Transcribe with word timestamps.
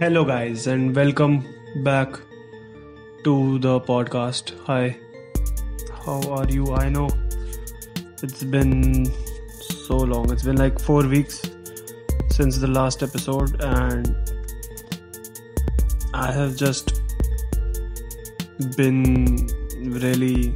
Hello, 0.00 0.24
guys, 0.24 0.66
and 0.66 0.96
welcome 0.96 1.46
back 1.84 2.14
to 3.22 3.58
the 3.58 3.80
podcast. 3.80 4.52
Hi, 4.64 4.96
how 6.04 6.22
are 6.36 6.46
you? 6.48 6.72
I 6.74 6.88
know 6.88 7.10
it's 8.22 8.42
been 8.42 9.04
so 9.88 9.98
long, 9.98 10.32
it's 10.32 10.42
been 10.42 10.56
like 10.56 10.80
four 10.80 11.06
weeks 11.06 11.42
since 12.30 12.56
the 12.56 12.66
last 12.66 13.02
episode, 13.02 13.60
and 13.60 14.16
I 16.14 16.32
have 16.32 16.56
just 16.56 17.02
been 18.78 19.46
really 20.00 20.54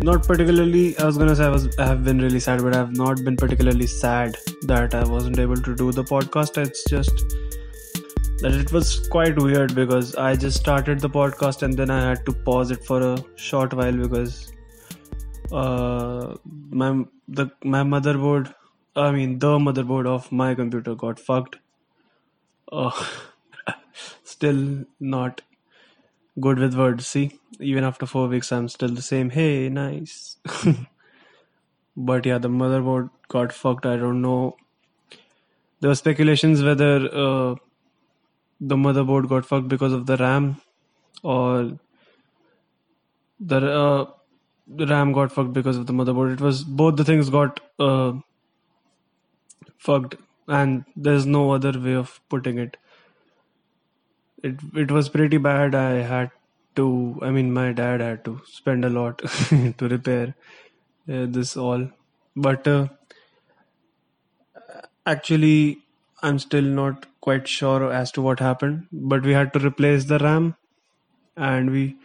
not 0.00 0.24
particularly 0.26 0.96
i 0.98 1.04
was 1.04 1.18
gonna 1.18 1.34
say 1.34 1.44
i 1.44 1.48
was 1.48 1.76
i 1.76 1.84
have 1.84 2.04
been 2.04 2.20
really 2.20 2.38
sad 2.38 2.62
but 2.62 2.72
i 2.72 2.78
have 2.78 2.96
not 2.96 3.24
been 3.24 3.36
particularly 3.36 3.84
sad 3.84 4.36
that 4.62 4.94
i 4.94 5.04
wasn't 5.04 5.38
able 5.38 5.56
to 5.56 5.74
do 5.74 5.90
the 5.92 6.04
podcast 6.04 6.58
it's 6.58 6.84
just 6.90 7.24
that 8.40 8.52
it 8.52 8.72
was 8.72 9.08
quite 9.08 9.36
weird 9.38 9.74
because 9.74 10.14
i 10.16 10.34
just 10.34 10.58
started 10.58 11.00
the 11.00 11.10
podcast 11.10 11.62
and 11.62 11.76
then 11.76 11.90
i 11.90 12.00
had 12.08 12.24
to 12.26 12.32
pause 12.32 12.70
it 12.70 12.84
for 12.84 13.00
a 13.02 13.16
short 13.36 13.72
while 13.74 13.96
because 13.96 14.52
uh 15.52 16.34
my 16.70 16.90
the 17.28 17.50
my 17.64 17.82
motherboard 17.82 18.52
i 18.96 19.10
mean 19.10 19.38
the 19.38 19.58
motherboard 19.58 20.06
of 20.06 20.30
my 20.30 20.54
computer 20.54 20.94
got 20.94 21.18
fucked 21.18 21.56
uh, 22.72 22.90
still 24.24 24.84
not 25.00 25.40
good 26.40 26.58
with 26.58 26.74
words. 26.74 27.06
See, 27.06 27.38
even 27.60 27.84
after 27.84 28.06
four 28.06 28.28
weeks, 28.28 28.52
I'm 28.52 28.68
still 28.68 28.90
the 28.90 29.02
same. 29.02 29.30
Hey, 29.30 29.68
nice. 29.68 30.36
but 31.98 32.24
yeah, 32.24 32.38
the 32.38 32.48
motherboard 32.48 33.10
got 33.28 33.52
fucked. 33.52 33.84
I 33.84 33.96
don't 33.96 34.22
know. 34.22 34.56
There 35.80 35.90
were 35.90 35.96
speculations 35.96 36.62
whether 36.62 36.96
uh, 37.06 37.56
the 38.60 38.76
motherboard 38.76 39.28
got 39.28 39.44
fucked 39.44 39.68
because 39.68 39.92
of 39.92 40.06
the 40.06 40.16
RAM 40.16 40.60
or 41.22 41.78
the 43.40 43.56
uh, 43.56 44.06
RAM 44.86 45.12
got 45.12 45.32
fucked 45.32 45.52
because 45.52 45.76
of 45.76 45.86
the 45.86 45.92
motherboard. 45.92 46.34
It 46.34 46.40
was 46.40 46.62
both 46.62 46.96
the 46.96 47.04
things 47.04 47.30
got 47.30 47.60
uh, 47.80 48.12
fucked, 49.76 50.16
and 50.46 50.84
there's 50.96 51.26
no 51.26 51.50
other 51.50 51.72
way 51.78 51.94
of 51.94 52.20
putting 52.28 52.58
it 52.58 52.76
it 54.42 54.56
it 54.76 54.90
was 54.92 55.08
pretty 55.08 55.38
bad. 55.38 55.74
I 55.74 56.02
had 56.12 56.30
to. 56.76 57.18
I 57.22 57.30
mean, 57.30 57.52
my 57.52 57.72
dad 57.72 58.00
had 58.00 58.24
to 58.24 58.40
spend 58.46 58.84
a 58.84 58.90
lot 58.90 59.18
to 59.78 59.88
repair 59.88 60.34
this 61.08 61.56
all. 61.56 61.90
But 62.36 62.68
uh, 62.68 62.88
actually, 65.06 65.78
I'm 66.22 66.38
still 66.38 66.62
not 66.62 67.06
quite 67.20 67.48
sure 67.48 67.92
as 67.92 68.12
to 68.12 68.22
what 68.22 68.40
happened. 68.40 68.86
But 68.92 69.22
we 69.24 69.32
had 69.32 69.52
to 69.54 69.58
replace 69.58 70.04
the 70.04 70.18
RAM, 70.18 70.56
and 71.36 71.70
we 71.70 71.96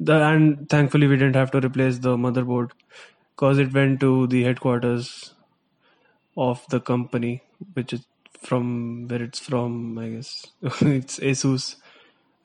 the 0.00 0.14
and 0.14 0.68
thankfully 0.68 1.06
we 1.06 1.16
didn't 1.16 1.36
have 1.36 1.50
to 1.52 1.60
replace 1.60 1.98
the 1.98 2.16
motherboard 2.16 2.70
because 3.34 3.58
it 3.58 3.72
went 3.72 4.00
to 4.00 4.26
the 4.26 4.44
headquarters 4.44 5.34
of 6.36 6.64
the 6.70 6.80
company, 6.80 7.42
which 7.74 7.92
is 7.92 8.06
from 8.40 9.08
where 9.08 9.22
it's 9.22 9.40
from, 9.40 9.98
I 9.98 10.08
guess. 10.10 10.46
it's 10.62 11.18
Asus. 11.18 11.76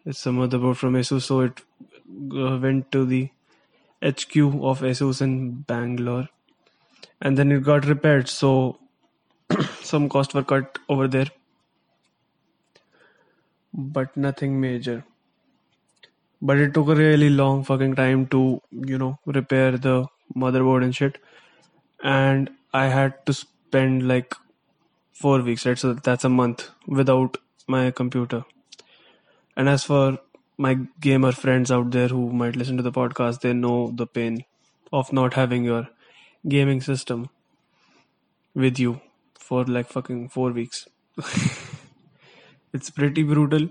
It's 0.06 0.26
a 0.26 0.30
motherboard 0.30 0.76
from 0.78 0.94
Asus, 0.96 1.24
so 1.24 1.42
it 1.42 1.62
uh, 2.36 2.58
went 2.58 2.92
to 2.92 3.06
the 3.06 3.30
HQ 4.04 4.36
of 4.72 4.82
Asus 4.82 5.22
in 5.22 5.62
Bangalore, 5.62 6.28
and 7.22 7.38
then 7.38 7.52
it 7.52 7.64
got 7.64 7.86
repaired. 7.86 8.28
So 8.28 8.80
some 9.82 10.10
costs 10.10 10.34
were 10.34 10.44
cut 10.44 10.78
over 10.90 11.08
there, 11.08 11.28
but 13.74 14.16
nothing 14.18 14.60
major. 14.60 15.04
But 16.42 16.58
it 16.58 16.74
took 16.74 16.90
a 16.90 16.96
really 16.96 17.30
long 17.30 17.64
fucking 17.64 17.96
time 17.96 18.28
to, 18.28 18.62
you 18.72 18.98
know, 18.98 19.20
repair 19.26 19.78
the 19.78 20.08
motherboard 20.36 20.84
and 20.84 20.94
shit. 20.94 21.18
And 22.04 22.50
I 22.74 22.88
had 22.88 23.26
to 23.28 23.34
spend 23.34 24.08
like 24.08 24.36
four 25.14 25.42
weeks, 25.42 25.66
right? 25.66 25.78
So 25.78 25.94
that's 25.94 26.26
a 26.26 26.30
month 26.30 26.70
without 26.86 27.38
my 27.68 27.92
computer. 27.92 28.44
And 29.56 29.70
as 29.70 29.86
for 29.86 30.20
my 30.58 30.80
gamer 31.00 31.32
friends 31.32 31.72
out 31.72 31.92
there 31.92 32.08
who 32.08 32.32
might 32.32 32.56
listen 32.56 32.78
to 32.78 32.84
the 32.84 32.92
podcast, 32.92 33.42
they 33.42 33.54
know 33.54 33.92
the 33.96 34.08
pain 34.08 34.46
of 34.92 35.12
not 35.14 35.34
having 35.34 35.64
your 35.64 35.90
gaming 36.48 36.82
system 36.82 37.30
with 38.56 38.80
you 38.80 39.02
for 39.38 39.64
like 39.66 39.88
fucking 39.88 40.30
four 40.30 40.52
weeks. 40.52 40.88
it's 42.74 42.90
pretty 42.90 43.24
brutal. 43.24 43.68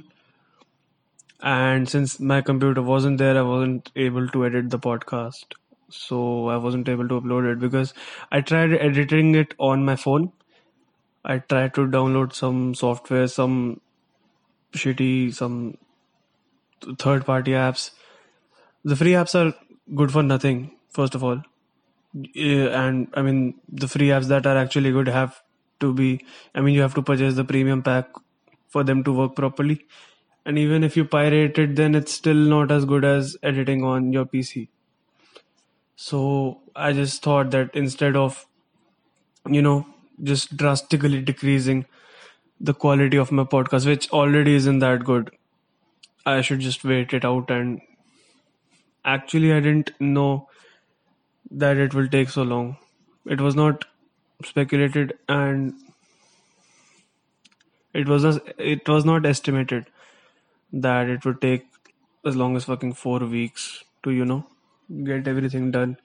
And 1.43 1.89
since 1.89 2.21
my 2.21 2.41
computer 2.41 2.83
wasn't 2.83 3.19
there, 3.19 3.37
I 3.37 3.43
wasn't 3.43 3.91
able 3.97 4.29
to 4.29 4.47
edit 4.47 4.71
the 4.71 4.79
podcast. 4.79 5.45
So 5.91 6.49
I 6.49 6.57
wasn't 6.57 6.89
able 6.89 7.09
to 7.09 7.21
upload 7.21 7.53
it 7.53 7.59
because 7.59 7.93
I 8.31 8.41
tried 8.41 8.73
editing 8.73 9.35
it 9.35 9.55
on 9.59 9.85
my 9.85 9.97
phone 9.97 10.33
I 11.25 11.39
tried 11.39 11.75
to 11.75 11.87
download 11.87 12.33
some 12.35 12.75
software, 12.75 13.29
some 13.29 13.81
shitty, 14.73 15.33
some 15.33 15.77
third 16.99 17.25
party 17.25 17.53
apps. 17.53 17.91
The 18.85 18.97
free 18.97 19.13
apps 19.13 19.35
are 19.35 19.55
good 19.95 20.13
for 20.13 20.23
nothing, 20.23 20.73
first 20.91 21.15
of 21.15 21.25
all. 21.25 21.43
And 22.37 23.09
I 23.15 23.23
mean, 23.23 23.55
the 23.69 23.89
free 23.89 24.09
apps 24.09 24.27
that 24.27 24.47
are 24.47 24.57
actually 24.57 24.93
good 24.93 25.09
have 25.09 25.43
to 25.81 25.93
be, 25.93 26.25
I 26.55 26.61
mean, 26.61 26.75
you 26.75 26.83
have 26.83 26.95
to 26.95 27.03
purchase 27.03 27.35
the 27.35 27.45
premium 27.45 27.83
pack 27.83 28.09
for 28.69 28.85
them 28.85 29.03
to 29.05 29.13
work 29.13 29.35
properly. 29.35 29.87
And 30.45 30.59
even 30.59 30.83
if 30.83 30.97
you 30.97 31.05
pirate 31.05 31.59
it, 31.59 31.77
then 31.77 31.95
it's 31.95 32.13
still 32.13 32.35
not 32.35 32.73
as 32.73 32.85
good 32.85 33.05
as 33.05 33.37
editing 33.43 33.85
on 33.85 34.13
your 34.13 34.27
PC. 34.27 34.69
So 35.97 36.61
I 36.75 36.93
just 36.93 37.23
thought 37.23 37.51
that 37.53 37.71
instead 37.75 38.17
of, 38.17 38.47
you 39.49 39.63
know, 39.63 39.87
just 40.23 40.57
drastically 40.57 41.21
decreasing 41.23 41.87
the 42.61 42.75
quality 42.75 43.17
of 43.17 43.33
my 43.33 43.45
podcast, 43.45 43.87
which 43.87 44.11
already 44.11 44.55
isn't 44.55 44.81
that 44.81 45.05
good. 45.05 45.31
I 46.27 46.41
should 46.41 46.61
just 46.61 46.85
wait 46.85 47.13
it 47.13 47.25
out. 47.25 47.51
And 47.51 47.81
actually, 49.05 49.53
I 49.53 49.61
didn't 49.61 49.93
know 50.01 50.49
that 51.51 51.77
it 51.77 51.95
will 51.95 52.09
take 52.09 52.31
so 52.31 52.43
long. 52.43 52.77
It 53.27 53.41
was 53.41 53.55
not 53.55 53.85
speculated, 54.45 55.19
and 55.29 55.75
it 57.95 58.09
was 58.09 58.25
it 58.73 58.89
was 58.89 59.05
not 59.05 59.27
estimated 59.27 59.87
that 60.73 61.09
it 61.09 61.25
would 61.25 61.41
take 61.41 61.67
as 62.27 62.37
long 62.37 62.57
as 62.57 62.65
fucking 62.65 62.93
four 62.95 63.21
weeks 63.21 63.85
to 64.05 64.11
you 64.11 64.25
know 64.25 64.47
get 65.05 65.29
everything 65.29 65.71
done 65.71 65.97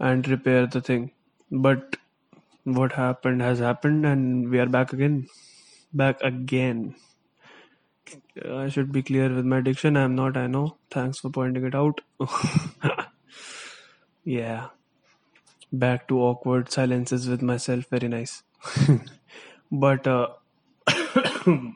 and 0.00 0.28
repair 0.28 0.66
the 0.66 0.80
thing. 0.80 1.10
But 1.50 1.96
what 2.64 2.92
happened 2.92 3.42
has 3.42 3.58
happened 3.60 4.06
and 4.06 4.50
we 4.50 4.60
are 4.60 4.66
back 4.66 4.92
again 4.92 5.28
back 5.92 6.20
again 6.22 6.94
i 8.56 8.68
should 8.68 8.92
be 8.92 9.02
clear 9.02 9.28
with 9.34 9.44
my 9.44 9.60
diction. 9.60 9.96
I'm 9.96 10.14
not 10.14 10.36
i 10.36 10.46
know. 10.46 10.76
Thanks 10.90 11.18
for 11.20 11.30
pointing 11.30 11.64
it 11.64 11.74
out. 11.74 12.00
Yeah. 14.24 14.68
Back 15.72 16.06
to 16.08 16.20
awkward 16.20 16.70
silences 16.70 17.28
with 17.28 17.42
myself. 17.42 17.86
Very 17.90 18.08
nice. 18.08 18.42
But 19.70 20.06
uh 20.06 20.28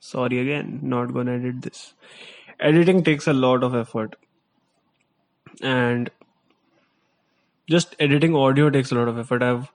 sorry 0.00 0.38
again. 0.40 0.80
Not 0.82 1.12
gonna 1.12 1.32
edit 1.32 1.62
this. 1.62 1.94
Editing 2.60 3.04
takes 3.04 3.26
a 3.26 3.32
lot 3.32 3.62
of 3.62 3.74
effort. 3.74 4.16
And 5.62 6.10
just 7.68 7.94
editing 7.98 8.34
audio 8.34 8.70
takes 8.70 8.92
a 8.92 8.94
lot 8.94 9.08
of 9.08 9.18
effort. 9.18 9.42
I've 9.42 9.72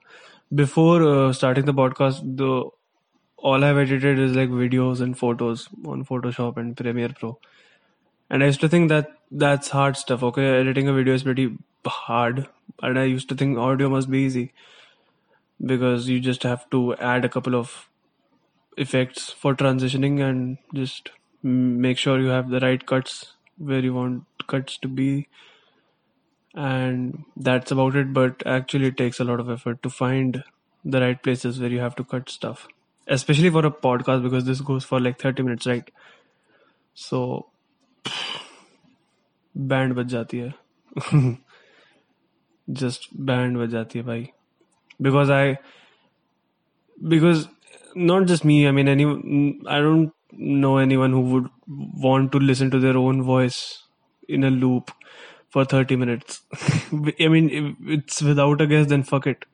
before 0.54 1.02
uh, 1.02 1.32
starting 1.32 1.64
the 1.64 1.74
podcast 1.74 2.36
the 2.36 2.70
all 3.50 3.64
i've 3.68 3.78
edited 3.80 4.18
is 4.26 4.36
like 4.40 4.52
videos 4.58 5.00
and 5.06 5.18
photos 5.22 5.68
on 5.94 6.04
photoshop 6.10 6.56
and 6.56 6.76
premiere 6.76 7.14
pro. 7.18 7.38
And 8.30 8.42
i 8.42 8.46
used 8.46 8.60
to 8.60 8.68
think 8.68 8.88
that 8.88 9.10
that's 9.30 9.68
hard 9.68 9.96
stuff 9.96 10.22
okay? 10.22 10.46
Editing 10.60 10.88
a 10.88 10.92
video 10.92 11.14
is 11.14 11.22
pretty 11.22 11.56
hard 11.86 12.46
and 12.82 12.98
i 12.98 13.04
used 13.04 13.28
to 13.28 13.34
think 13.34 13.58
audio 13.58 13.90
must 13.90 14.10
be 14.10 14.20
easy 14.20 14.52
because 15.72 16.08
you 16.08 16.20
just 16.20 16.42
have 16.42 16.68
to 16.70 16.94
add 16.96 17.24
a 17.24 17.28
couple 17.28 17.54
of 17.54 17.88
effects 18.76 19.30
for 19.30 19.54
transitioning 19.54 20.20
and 20.28 20.58
just 20.74 21.10
make 21.42 21.98
sure 21.98 22.18
you 22.20 22.28
have 22.28 22.48
the 22.50 22.60
right 22.60 22.86
cuts 22.86 23.34
where 23.58 23.80
you 23.80 23.94
want 23.94 24.24
cuts 24.46 24.78
to 24.78 24.88
be. 24.88 25.28
And 26.54 27.24
that's 27.36 27.70
about 27.70 27.96
it 27.96 28.12
but 28.12 28.42
actually 28.46 28.86
it 28.86 28.96
takes 28.96 29.20
a 29.20 29.24
lot 29.24 29.40
of 29.40 29.50
effort 29.50 29.82
to 29.82 29.90
find 29.90 30.42
the 30.84 31.00
right 31.00 31.22
places 31.22 31.60
where 31.60 31.70
you 31.70 31.80
have 31.80 31.96
to 31.96 32.04
cut 32.04 32.30
stuff 32.30 32.68
especially 33.07 33.49
for 33.49 33.65
a 33.65 33.71
podcast 33.71 34.23
because 34.23 34.45
this 34.45 34.61
goes 34.71 34.83
for 34.83 34.99
like 34.99 35.19
30 35.27 35.43
minutes 35.43 35.67
right 35.73 35.91
so 37.07 37.21
band 39.69 39.93
बज 39.93 40.07
जाती 40.07 40.37
है 40.37 40.53
just 42.81 43.07
band 43.29 43.57
बज 43.57 43.69
जाती 43.69 43.99
है 43.99 44.05
भाई 44.05 44.27
because 45.01 45.31
I 45.31 45.55
because 47.13 47.47
not 47.95 48.25
just 48.25 48.45
me. 48.45 48.67
I 48.67 48.71
mean, 48.71 48.87
any. 48.87 49.05
I 49.67 49.79
don't 49.79 50.13
know 50.31 50.77
anyone 50.77 51.11
who 51.11 51.21
would 51.21 51.49
want 51.67 52.31
to 52.33 52.39
listen 52.39 52.71
to 52.71 52.79
their 52.79 52.97
own 52.97 53.23
voice 53.23 53.83
in 54.27 54.43
a 54.43 54.49
loop 54.49 54.91
for 55.49 55.65
30 55.65 55.95
minutes. 55.95 56.41
I 57.19 57.27
mean, 57.27 57.49
if 57.49 57.75
it's 57.97 58.21
without 58.21 58.61
a 58.61 58.67
guest, 58.67 58.89
then 58.89 59.03
fuck 59.03 59.27
it. 59.27 59.45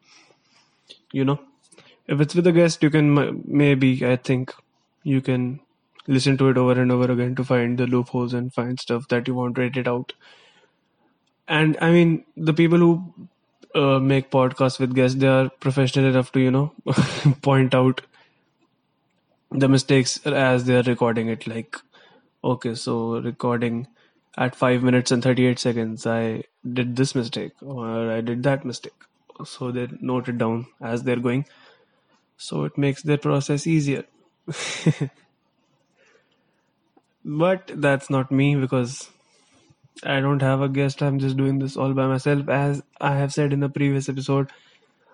You 1.12 1.26
know, 1.26 1.40
If 2.11 2.21
it's 2.21 2.35
with 2.35 2.47
a 2.47 2.53
guest, 2.53 2.83
you 2.83 2.91
can 2.91 3.43
maybe, 3.47 4.05
I 4.05 4.17
think, 4.17 4.53
you 5.05 5.21
can 5.21 5.61
listen 6.07 6.37
to 6.39 6.49
it 6.49 6.59
over 6.59 6.73
and 6.73 6.91
over 6.93 7.11
again 7.13 7.35
to 7.37 7.45
find 7.45 7.79
the 7.79 7.87
loopholes 7.87 8.35
and 8.35 8.53
find 8.53 8.81
stuff 8.81 9.09
that 9.09 9.29
you 9.29 9.35
want 9.35 9.55
to 9.57 9.63
edit 9.63 9.87
out. 9.87 10.13
And 11.49 11.77
I 11.81 11.91
mean, 11.93 12.25
the 12.37 12.53
people 12.53 12.79
who 12.79 13.29
uh, 13.75 14.01
make 14.01 14.31
podcasts 14.31 14.81
with 14.81 14.95
guests, 14.95 15.19
they 15.19 15.29
are 15.29 15.49
professional 15.49 16.07
enough 16.07 16.33
to, 16.33 16.41
you 16.41 16.51
know, 16.51 16.73
point 17.43 17.75
out 17.75 18.03
the 19.53 19.69
mistakes 19.69 20.25
as 20.27 20.65
they 20.65 20.77
are 20.77 20.83
recording 20.83 21.29
it. 21.29 21.47
Like, 21.47 21.77
okay, 22.45 22.75
so 22.75 23.21
recording 23.21 23.87
at 24.37 24.57
5 24.57 24.83
minutes 24.83 25.11
and 25.13 25.23
38 25.23 25.59
seconds, 25.59 26.07
I 26.07 26.45
did 26.73 26.97
this 26.97 27.15
mistake 27.15 27.53
or 27.63 28.11
I 28.13 28.21
did 28.21 28.43
that 28.45 28.65
mistake. 28.65 28.95
So 29.45 29.71
they 29.71 29.89
note 30.01 30.29
it 30.29 30.39
down 30.39 30.67
as 30.81 31.05
they're 31.05 31.17
going. 31.17 31.47
So 32.41 32.65
it 32.65 32.79
makes 32.79 33.03
their 33.03 33.19
process 33.19 33.67
easier. 33.67 34.05
but 37.25 37.71
that's 37.75 38.09
not 38.09 38.33
me 38.33 38.57
because 38.57 39.11
I 40.03 40.21
don't 40.21 40.41
have 40.41 40.63
a 40.63 40.69
guest. 40.71 41.03
I'm 41.03 41.19
just 41.19 41.37
doing 41.37 41.59
this 41.59 41.77
all 41.77 41.93
by 41.93 42.07
myself. 42.07 42.49
As 42.49 42.83
I 42.99 43.17
have 43.17 43.35
said 43.35 43.53
in 43.53 43.61
the 43.61 43.69
previous 43.69 44.09
episode, 44.09 44.51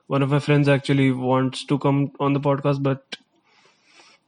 one 0.06 0.22
of 0.22 0.30
my 0.30 0.38
friends 0.38 0.68
actually 0.68 1.10
wants 1.10 1.64
to 1.64 1.78
come 1.78 2.12
on 2.20 2.32
the 2.32 2.40
podcast, 2.40 2.80
but 2.80 3.16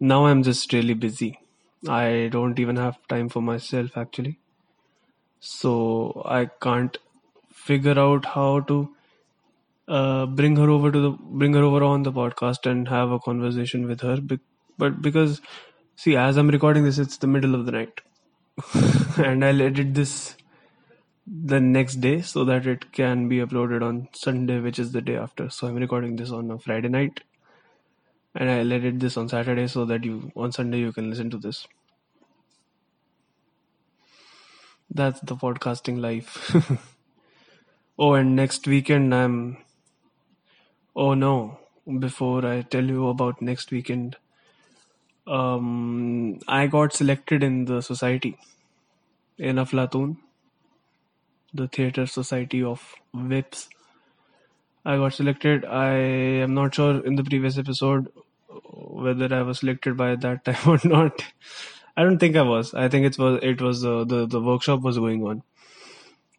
now 0.01 0.27
I'm 0.27 0.43
just 0.43 0.73
really 0.73 0.94
busy. 0.94 1.39
I 1.89 2.29
don't 2.33 2.59
even 2.59 2.75
have 2.75 2.99
time 3.06 3.29
for 3.29 3.41
myself 3.41 3.97
actually. 3.97 4.41
So 5.39 6.23
I 6.25 6.47
can't 6.47 6.99
figure 7.53 7.99
out 7.99 8.25
how 8.25 8.61
to 8.61 8.97
uh, 9.88 10.26
bring 10.26 10.56
her 10.56 10.70
over 10.70 10.93
to 10.93 11.00
the 11.00 11.11
bring 11.11 11.55
her 11.55 11.62
over 11.62 11.82
on 11.82 12.02
the 12.02 12.12
podcast 12.12 12.70
and 12.70 12.88
have 12.88 13.11
a 13.11 13.19
conversation 13.19 13.87
with 13.87 14.02
her. 14.02 14.19
But 14.79 15.02
because 15.02 15.40
see, 15.96 16.17
as 16.17 16.37
I'm 16.37 16.49
recording 16.49 16.85
this, 16.85 16.99
it's 16.99 17.17
the 17.17 17.26
middle 17.26 17.55
of 17.55 17.67
the 17.67 17.73
night, 17.73 18.00
and 19.17 19.44
I'll 19.44 19.62
edit 19.62 19.94
this 19.94 20.37
the 21.26 21.61
next 21.61 21.96
day 21.96 22.20
so 22.23 22.44
that 22.44 22.67
it 22.67 22.93
can 22.93 23.29
be 23.29 23.38
uploaded 23.38 23.82
on 23.82 24.08
Sunday, 24.14 24.61
which 24.61 24.79
is 24.79 24.93
the 24.93 25.00
day 25.02 25.17
after. 25.17 25.50
So 25.50 25.67
I'm 25.67 25.76
recording 25.76 26.17
this 26.17 26.31
on 26.31 26.50
a 26.50 26.58
Friday 26.58 26.88
night, 26.88 27.20
and 28.34 28.50
I'll 28.50 28.73
edit 28.73 29.00
this 29.00 29.17
on 29.17 29.29
Saturday 29.29 29.67
so 29.67 29.84
that 29.87 30.05
you 30.05 30.32
on 30.37 30.52
Sunday 30.52 30.79
you 30.79 30.93
can 30.93 31.11
listen 31.11 31.31
to 31.31 31.38
this. 31.38 31.67
That's 34.91 35.20
the 35.20 35.37
podcasting 35.37 36.00
life. 36.00 36.55
oh, 37.99 38.14
and 38.14 38.37
next 38.37 38.67
weekend 38.67 39.14
I'm. 39.14 39.58
Oh 40.99 41.15
no! 41.15 41.59
Before 41.99 42.45
I 42.45 42.61
tell 42.61 42.85
you 42.85 43.09
about 43.09 43.41
next 43.41 43.71
weekend, 43.71 44.17
um, 45.27 46.41
I 46.47 46.67
got 46.67 46.93
selected 46.93 47.43
in 47.43 47.65
the 47.67 47.81
society 47.81 48.37
in 49.39 49.56
Aflatun 49.56 50.17
the 51.55 51.69
Theatre 51.69 52.06
Society 52.06 52.62
of 52.62 52.95
Whips. 53.12 53.69
I 54.85 54.97
got 54.97 55.15
selected. 55.15 55.65
I 55.65 55.91
am 56.47 56.55
not 56.55 56.75
sure 56.75 57.05
in 57.05 57.17
the 57.17 57.25
previous 57.25 57.59
episode 57.59 58.11
whether 58.73 59.33
I 59.35 59.43
was 59.43 59.61
selected 59.61 59.97
by 59.97 60.17
that 60.17 60.44
time 60.51 60.69
or 60.69 60.79
not. 60.85 61.25
I 61.97 62.03
don't 62.03 62.19
think 62.19 62.37
I 62.37 62.43
was. 62.43 62.75
I 62.75 62.89
think 62.89 63.06
it 63.06 63.19
was 63.19 63.41
it 63.43 63.61
was 63.61 63.85
uh, 63.85 64.05
the 64.05 64.27
the 64.27 64.41
workshop 64.41 64.81
was 64.83 64.99
going 64.99 65.25
on, 65.25 65.43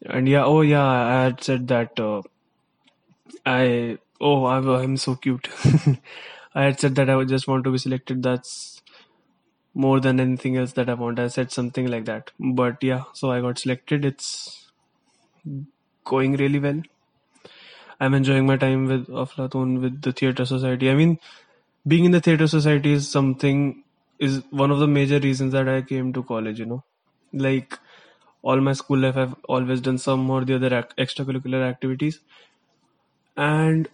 and 0.05 0.27
yeah. 0.27 0.45
Oh 0.45 0.61
yeah, 0.61 0.85
I 0.85 1.23
had 1.23 1.43
said 1.43 1.67
that. 1.67 1.99
Uh, 1.99 2.21
I 3.45 3.97
oh 4.21 4.45
I, 4.45 4.57
I'm 4.81 4.97
so 4.97 5.15
cute. 5.15 5.47
I 6.55 6.63
had 6.63 6.79
said 6.79 6.95
that 6.95 7.09
I 7.09 7.15
would 7.15 7.29
just 7.29 7.47
want 7.47 7.63
to 7.65 7.71
be 7.71 7.77
selected. 7.77 8.23
That's 8.23 8.81
more 9.73 9.99
than 9.99 10.19
anything 10.19 10.57
else 10.57 10.73
that 10.73 10.89
I 10.89 10.95
want. 10.95 11.19
I 11.19 11.27
said 11.27 11.51
something 11.51 11.87
like 11.87 12.05
that. 12.05 12.31
But 12.39 12.83
yeah, 12.83 13.03
so 13.13 13.31
I 13.31 13.41
got 13.41 13.59
selected. 13.59 14.05
It's 14.05 14.71
going 16.03 16.35
really 16.35 16.59
well. 16.59 16.81
I'm 17.99 18.13
enjoying 18.13 18.45
my 18.45 18.57
time 18.57 18.85
with 18.85 19.07
Aflatun 19.07 19.81
with 19.81 20.01
the 20.01 20.11
theater 20.11 20.45
society. 20.45 20.89
I 20.89 20.95
mean, 20.95 21.19
being 21.87 22.05
in 22.05 22.11
the 22.11 22.21
theater 22.21 22.47
society 22.47 22.93
is 22.93 23.09
something 23.09 23.83
is 24.19 24.43
one 24.51 24.71
of 24.71 24.79
the 24.79 24.87
major 24.87 25.19
reasons 25.19 25.53
that 25.53 25.67
I 25.69 25.81
came 25.81 26.13
to 26.13 26.23
college. 26.23 26.59
You 26.59 26.65
know, 26.67 26.83
like 27.33 27.77
all 28.41 28.61
my 28.61 28.73
school 28.73 28.99
life, 28.99 29.17
I've 29.17 29.35
always 29.49 29.81
done 29.81 29.97
some 29.97 30.29
or 30.29 30.45
the 30.45 30.55
other 30.55 30.73
ac- 30.75 30.95
extracurricular 30.97 31.63
activities, 31.69 32.19
and 33.37 33.87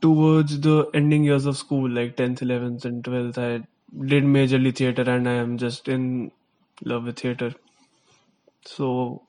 towards 0.00 0.60
the 0.60 0.90
ending 0.94 1.24
years 1.24 1.46
of 1.46 1.56
school, 1.56 1.90
like 1.90 2.16
10th, 2.16 2.42
11th, 2.42 2.84
and 2.84 3.04
12th, 3.04 3.38
I 3.38 3.66
did 4.06 4.24
majorly 4.24 4.74
theater, 4.74 5.02
and 5.02 5.28
I 5.28 5.34
am 5.34 5.58
just 5.58 5.88
in 5.88 6.32
love 6.84 7.04
with 7.04 7.18
theater. 7.18 7.54
So 8.66 9.26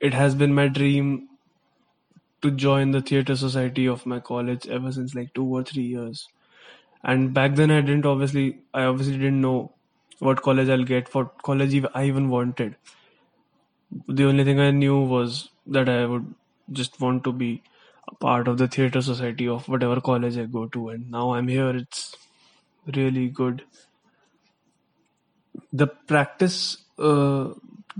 it 0.00 0.14
has 0.14 0.34
been 0.34 0.54
my 0.54 0.68
dream 0.68 1.28
to 2.42 2.50
join 2.50 2.90
the 2.90 3.00
theater 3.00 3.34
society 3.36 3.86
of 3.86 4.04
my 4.04 4.20
college 4.20 4.66
ever 4.68 4.92
since 4.92 5.14
like 5.14 5.32
two 5.34 5.44
or 5.46 5.62
three 5.62 5.84
years. 5.84 6.28
And 7.04 7.34
back 7.34 7.56
then, 7.56 7.70
I 7.70 7.80
didn't 7.80 8.06
obviously, 8.06 8.60
I 8.74 8.84
obviously 8.84 9.18
didn't 9.18 9.40
know 9.40 9.74
what 10.20 10.42
college 10.42 10.68
I'll 10.68 10.84
get, 10.84 11.14
what 11.14 11.42
college 11.42 11.74
I 11.94 12.04
even 12.06 12.28
wanted. 12.30 12.76
The 14.06 14.24
only 14.26 14.44
thing 14.44 14.60
I 14.60 14.70
knew 14.70 15.00
was 15.02 15.48
that 15.66 15.88
I 15.88 16.06
would 16.06 16.34
just 16.70 17.00
want 17.00 17.24
to 17.24 17.32
be 17.32 17.62
a 18.08 18.14
part 18.16 18.48
of 18.48 18.58
the 18.58 18.68
theater 18.68 19.00
society 19.00 19.48
of 19.48 19.68
whatever 19.68 20.00
college 20.00 20.36
I 20.38 20.44
go 20.44 20.66
to. 20.66 20.90
And 20.90 21.10
now 21.10 21.32
I'm 21.34 21.48
here. 21.48 21.70
It's 21.76 22.16
really 22.94 23.28
good. 23.28 23.64
The 25.72 25.86
practice 25.86 26.78
uh, 26.98 27.54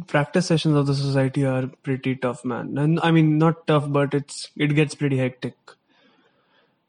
practice 0.06 0.46
sessions 0.46 0.74
of 0.76 0.86
the 0.86 0.94
society 0.94 1.44
are 1.44 1.66
pretty 1.82 2.16
tough, 2.16 2.44
man. 2.44 2.78
And 2.78 3.00
I 3.02 3.10
mean, 3.10 3.38
not 3.38 3.66
tough, 3.66 3.84
but 3.88 4.14
it's 4.14 4.50
it 4.56 4.74
gets 4.74 4.94
pretty 4.94 5.18
hectic 5.18 5.54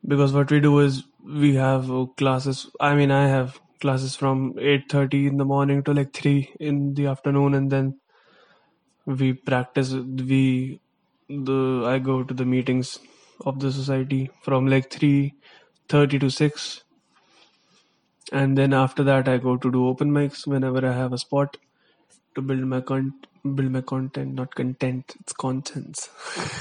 because 0.08 0.34
what 0.34 0.52
we 0.52 0.60
do 0.60 0.80
is 0.80 1.04
we 1.26 1.56
have 1.56 1.92
uh, 1.92 2.06
classes. 2.18 2.68
I 2.80 2.96
mean, 2.96 3.12
I 3.12 3.28
have 3.28 3.60
classes 3.82 4.16
from 4.16 4.56
eight 4.60 4.90
thirty 4.90 5.28
in 5.28 5.38
the 5.38 5.46
morning 5.46 5.84
to 5.84 5.94
like 5.94 6.14
three 6.14 6.54
in 6.60 6.94
the 6.94 7.08
afternoon, 7.08 7.54
and 7.54 7.72
then 7.72 8.00
we 9.06 9.34
practice. 9.34 9.94
We 9.94 10.80
the 11.30 11.84
I 11.86 12.00
go 12.00 12.24
to 12.24 12.34
the 12.34 12.46
meetings 12.46 13.00
of 13.42 13.60
the 13.60 13.72
society 13.72 14.30
from 14.42 14.68
like 14.68 14.92
three 14.92 15.34
thirty 15.90 16.20
to 16.20 16.30
six, 16.30 16.84
and 18.32 18.58
then 18.58 18.74
after 18.74 19.04
that 19.04 19.28
I 19.28 19.38
go 19.38 19.58
to 19.58 19.72
do 19.72 19.88
open 19.88 20.12
mics 20.12 20.48
whenever 20.48 20.86
I 20.86 20.94
have 20.94 21.14
a 21.14 21.18
spot 21.18 21.58
to 22.36 22.42
build 22.42 22.62
my 22.62 22.82
con 22.82 23.14
build 23.44 23.72
my 23.72 23.82
content, 23.82 24.34
not 24.36 24.56
content. 24.56 25.16
It's 25.20 25.34
contents. 25.34 26.10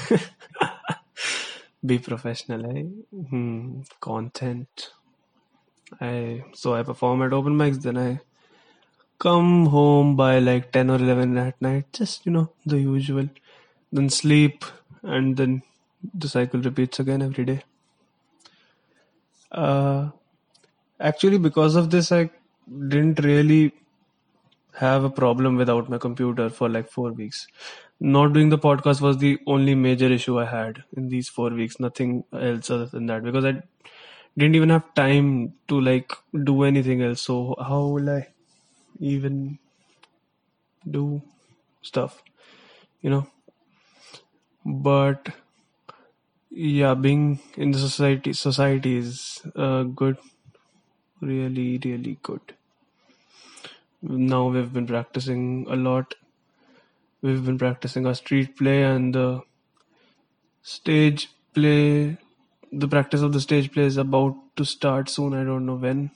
Be 1.85 1.99
professional, 1.99 2.65
eh? 2.77 2.83
Hmm. 3.29 3.81
Content. 3.99 4.91
I 5.99 6.43
so 6.53 6.73
I 6.73 6.83
perform 6.83 7.21
at 7.23 7.33
open 7.33 7.53
mics, 7.57 7.81
then 7.81 7.97
I 7.97 8.19
come 9.19 9.67
home 9.67 10.15
by 10.15 10.39
like 10.39 10.71
ten 10.71 10.89
or 10.89 10.95
eleven 10.95 11.37
at 11.37 11.61
night. 11.61 11.85
Just 11.93 12.25
you 12.25 12.31
know 12.31 12.51
the 12.65 12.79
usual. 12.79 13.29
Then 13.91 14.09
sleep, 14.09 14.65
and 15.03 15.37
then 15.37 15.61
the 16.13 16.27
cycle 16.27 16.61
repeats 16.61 16.99
again 16.99 17.21
every 17.21 17.45
day. 17.45 17.63
Uh, 19.51 20.09
actually, 20.99 21.37
because 21.37 21.75
of 21.75 21.89
this, 21.91 22.11
I 22.11 22.29
didn't 22.89 23.19
really 23.23 23.73
have 24.77 25.03
a 25.03 25.09
problem 25.09 25.55
without 25.55 25.89
my 25.89 25.97
computer 25.97 26.49
for 26.49 26.69
like 26.69 26.89
four 26.89 27.11
weeks. 27.11 27.47
Not 27.99 28.33
doing 28.33 28.49
the 28.49 28.57
podcast 28.57 29.01
was 29.01 29.17
the 29.17 29.39
only 29.47 29.75
major 29.75 30.07
issue 30.07 30.39
I 30.39 30.45
had 30.45 30.83
in 30.97 31.09
these 31.09 31.29
four 31.29 31.49
weeks. 31.51 31.79
Nothing 31.79 32.23
else 32.33 32.69
other 32.69 32.87
than 32.87 33.05
that 33.07 33.23
because 33.23 33.45
I 33.45 33.61
didn't 34.37 34.55
even 34.55 34.69
have 34.69 34.93
time 34.95 35.53
to 35.67 35.79
like 35.79 36.11
do 36.43 36.63
anything 36.63 37.01
else. 37.01 37.21
So 37.21 37.55
how 37.59 37.85
will 37.87 38.09
I 38.09 38.27
even 38.99 39.59
do 40.89 41.21
stuff? 41.81 42.23
You 43.01 43.09
know. 43.09 43.27
But 44.65 45.29
yeah, 46.53 46.93
being 46.93 47.39
in 47.57 47.71
the 47.71 47.79
society 47.79 48.33
society 48.33 48.97
is 48.97 49.41
uh, 49.55 49.83
good, 49.83 50.17
really, 51.21 51.79
really 51.83 52.17
good 52.21 52.53
now 54.01 54.47
we've 54.49 54.71
been 54.73 54.87
practicing 54.87 55.65
a 55.69 55.75
lot. 55.75 56.15
We've 57.23 57.43
been 57.43 57.57
practicing 57.57 58.05
our 58.05 58.13
street 58.15 58.55
play 58.57 58.83
and 58.83 59.15
the 59.15 59.41
stage 60.61 61.29
play. 61.53 62.17
The 62.71 62.87
practice 62.87 63.21
of 63.21 63.33
the 63.33 63.41
stage 63.41 63.71
play 63.71 63.83
is 63.83 63.97
about 63.97 64.35
to 64.57 64.65
start 64.65 65.09
soon. 65.09 65.33
I 65.33 65.43
don't 65.43 65.65
know 65.65 65.75
when. 65.75 66.11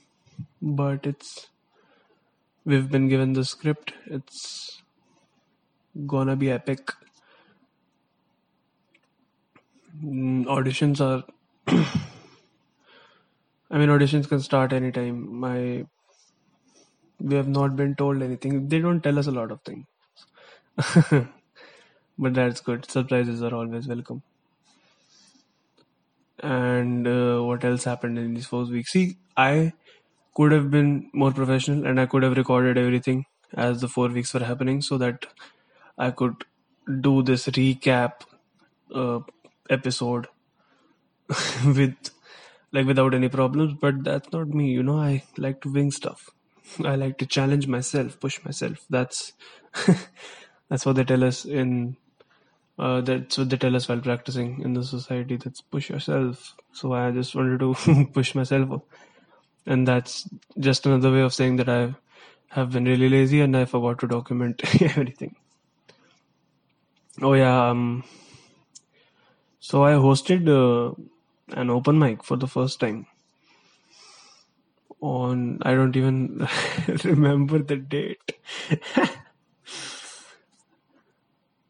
but 0.62 1.06
it's 1.06 1.48
we've 2.64 2.90
been 2.90 3.08
given 3.08 3.32
the 3.32 3.44
script. 3.44 3.92
It's 4.06 4.82
gonna 6.06 6.34
be 6.36 6.50
epic. 6.50 6.90
Mm, 10.02 10.44
auditions 10.46 11.00
are. 11.00 11.24
I 13.70 13.78
mean, 13.78 13.88
auditions 13.88 14.28
can 14.28 14.40
start 14.40 14.72
anytime. 14.74 15.38
My 15.40 15.86
we 17.20 17.36
have 17.36 17.46
not 17.48 17.76
been 17.76 17.94
told 17.94 18.22
anything. 18.22 18.68
They 18.68 18.80
don't 18.80 19.00
tell 19.02 19.18
us 19.20 19.26
a 19.28 19.30
lot 19.30 19.52
of 19.52 19.60
things, 19.62 19.86
but 22.18 22.34
that's 22.34 22.60
good. 22.60 22.90
Surprises 22.90 23.42
are 23.42 23.54
always 23.54 23.88
welcome. 23.88 24.22
And 26.40 27.06
uh, 27.06 27.40
what 27.40 27.64
else 27.64 27.84
happened 27.84 28.18
in 28.18 28.34
these 28.34 28.46
four 28.46 28.64
weeks? 28.64 28.92
See, 28.92 29.16
I 29.36 29.72
could 30.36 30.52
have 30.52 30.70
been 30.70 31.10
more 31.12 31.32
professional 31.32 31.86
and 31.86 32.00
I 32.00 32.06
could 32.06 32.22
have 32.22 32.36
recorded 32.36 32.78
everything 32.78 33.26
as 33.54 33.80
the 33.80 33.88
four 33.88 34.08
weeks 34.08 34.34
were 34.34 34.44
happening 34.44 34.82
so 34.82 34.98
that 34.98 35.26
I 35.98 36.10
could 36.12 36.44
do 37.00 37.22
this 37.22 37.46
recap 37.48 38.22
uh, 38.94 39.20
episode 39.68 40.28
with 41.64 41.94
like 42.72 42.86
without 42.86 43.14
any 43.14 43.28
problems. 43.28 43.74
But 43.80 44.04
that's 44.04 44.32
not 44.32 44.48
me, 44.48 44.70
you 44.70 44.82
know. 44.82 44.98
I 44.98 45.22
like 45.36 45.60
to 45.62 45.72
wing 45.72 45.90
stuff. 45.90 46.30
I 46.84 46.96
like 46.96 47.18
to 47.18 47.26
challenge 47.26 47.66
myself, 47.66 48.20
push 48.20 48.42
myself. 48.44 48.84
That's 48.90 49.32
that's 50.68 50.84
what 50.84 50.96
they 50.96 51.04
tell 51.04 51.24
us 51.24 51.44
in. 51.44 51.96
Uh, 52.78 53.00
that's 53.00 53.36
what 53.36 53.50
they 53.50 53.56
tell 53.56 53.74
us 53.74 53.88
while 53.88 54.00
practicing 54.00 54.60
in 54.62 54.74
the 54.74 54.84
society. 54.84 55.36
That's 55.36 55.60
push 55.60 55.90
yourself. 55.90 56.54
So 56.72 56.92
I 56.92 57.10
just 57.10 57.34
wanted 57.34 57.60
to 57.60 58.06
push 58.12 58.34
myself, 58.34 58.82
and 59.66 59.88
that's 59.88 60.28
just 60.58 60.86
another 60.86 61.10
way 61.10 61.22
of 61.22 61.34
saying 61.34 61.56
that 61.56 61.68
I 61.68 61.94
have 62.50 62.72
been 62.72 62.84
really 62.84 63.08
lazy 63.08 63.40
and 63.40 63.56
I 63.56 63.64
forgot 63.64 63.98
to 64.00 64.06
document 64.08 64.62
everything. 64.82 65.36
Oh 67.20 67.34
yeah. 67.34 67.70
Um, 67.70 68.04
so 69.68 69.84
I 69.84 69.92
hosted 70.04 70.48
uh, 70.48 70.94
an 71.60 71.70
open 71.70 71.98
mic 71.98 72.24
for 72.24 72.36
the 72.36 72.48
first 72.56 72.80
time 72.80 73.06
on 75.00 75.58
I 75.62 75.74
don't 75.74 75.96
even 75.96 76.48
remember 77.04 77.58
the 77.60 77.76
date. 77.76 78.32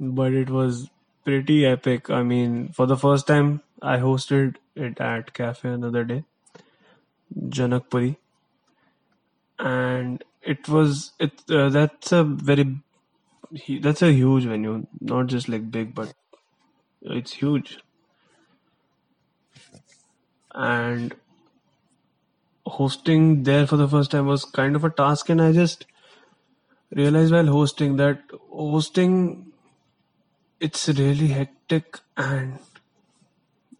but 0.00 0.32
it 0.32 0.50
was 0.50 0.90
pretty 1.24 1.66
epic. 1.66 2.10
I 2.10 2.22
mean, 2.22 2.68
for 2.72 2.86
the 2.86 2.96
first 2.96 3.26
time 3.26 3.62
I 3.82 3.98
hosted 3.98 4.56
it 4.74 5.00
at 5.00 5.34
Cafe 5.34 5.68
another 5.68 6.04
day, 6.04 6.24
Janakpuri. 7.48 8.16
And 9.58 10.24
it 10.42 10.68
was 10.68 11.12
it 11.18 11.42
uh, 11.50 11.68
that's 11.68 12.12
a 12.12 12.24
very 12.24 12.76
that's 13.80 14.02
a 14.02 14.12
huge 14.12 14.44
venue, 14.44 14.86
not 15.00 15.26
just 15.26 15.48
like 15.48 15.70
big 15.70 15.94
but 15.94 16.14
it's 17.02 17.32
huge. 17.34 17.78
And 20.54 21.14
hosting 22.66 23.42
there 23.44 23.66
for 23.66 23.76
the 23.76 23.88
first 23.88 24.10
time 24.10 24.26
was 24.26 24.44
kind 24.44 24.76
of 24.76 24.84
a 24.84 24.90
task 24.90 25.28
and 25.30 25.40
I 25.40 25.52
just 25.52 25.86
realized 26.90 27.32
while 27.32 27.46
hosting 27.46 27.96
that 27.96 28.20
hosting 28.50 29.52
it's 30.60 30.88
really 30.88 31.28
hectic 31.28 31.98
and 32.16 32.58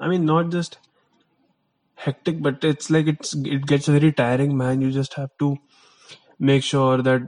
I 0.01 0.09
mean 0.09 0.25
not 0.25 0.51
just 0.51 0.79
hectic 1.97 2.41
but 2.43 2.65
it's 2.65 2.91
like 2.91 3.07
it's 3.07 3.35
it 3.35 3.67
gets 3.67 3.87
very 3.87 4.13
tiring 4.13 4.57
man. 4.57 4.81
You 4.81 4.91
just 4.91 5.15
have 5.15 5.31
to 5.39 5.59
make 6.39 6.63
sure 6.63 7.03
that 7.03 7.23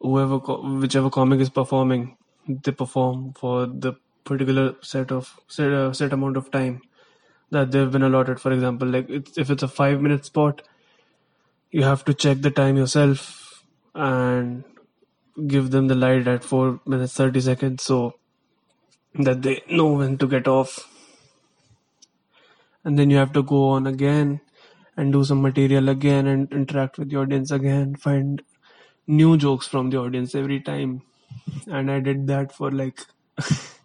whoever 0.00 0.38
whichever 0.38 1.10
comic 1.10 1.40
is 1.40 1.50
performing 1.50 2.16
they 2.48 2.72
perform 2.72 3.32
for 3.34 3.66
the 3.66 3.94
particular 4.24 4.74
set 4.82 5.10
of 5.12 5.38
set, 5.48 5.72
uh, 5.72 5.92
set 5.92 6.12
amount 6.12 6.36
of 6.36 6.50
time 6.50 6.80
that 7.54 7.72
they've 7.72 7.90
been 7.90 8.02
allotted. 8.02 8.40
For 8.40 8.52
example 8.52 8.88
like 8.88 9.08
it's, 9.08 9.38
if 9.38 9.50
it's 9.50 9.62
a 9.62 9.68
5 9.68 10.00
minute 10.00 10.24
spot 10.24 10.62
you 11.74 11.82
have 11.82 12.04
to 12.08 12.14
check 12.14 12.40
the 12.40 12.50
time 12.52 12.76
yourself 12.76 13.64
and 13.94 14.62
give 15.52 15.70
them 15.72 15.88
the 15.88 15.96
light 15.96 16.28
at 16.32 16.44
4 16.44 16.80
minutes 16.86 17.14
30 17.14 17.40
seconds 17.46 17.82
so 17.82 18.14
that 19.14 19.42
they 19.42 19.54
know 19.68 19.88
when 19.92 20.16
to 20.18 20.28
get 20.28 20.46
off. 20.46 20.88
And 22.84 22.98
then 22.98 23.10
you 23.10 23.16
have 23.16 23.32
to 23.32 23.42
go 23.42 23.70
on 23.70 23.88
again 23.88 24.40
and 24.96 25.12
do 25.12 25.24
some 25.24 25.42
material 25.42 25.88
again 25.88 26.28
and 26.28 26.52
interact 26.52 26.98
with 26.98 27.10
the 27.10 27.16
audience 27.16 27.50
again 27.50 27.96
find 27.96 28.42
new 29.06 29.36
jokes 29.36 29.66
from 29.66 29.90
the 29.90 29.98
audience 29.98 30.34
every 30.34 30.60
time. 30.60 31.02
And 31.66 31.90
i 31.90 31.98
did 31.98 32.26
that 32.28 32.52
for 32.52 32.70
like 32.70 33.00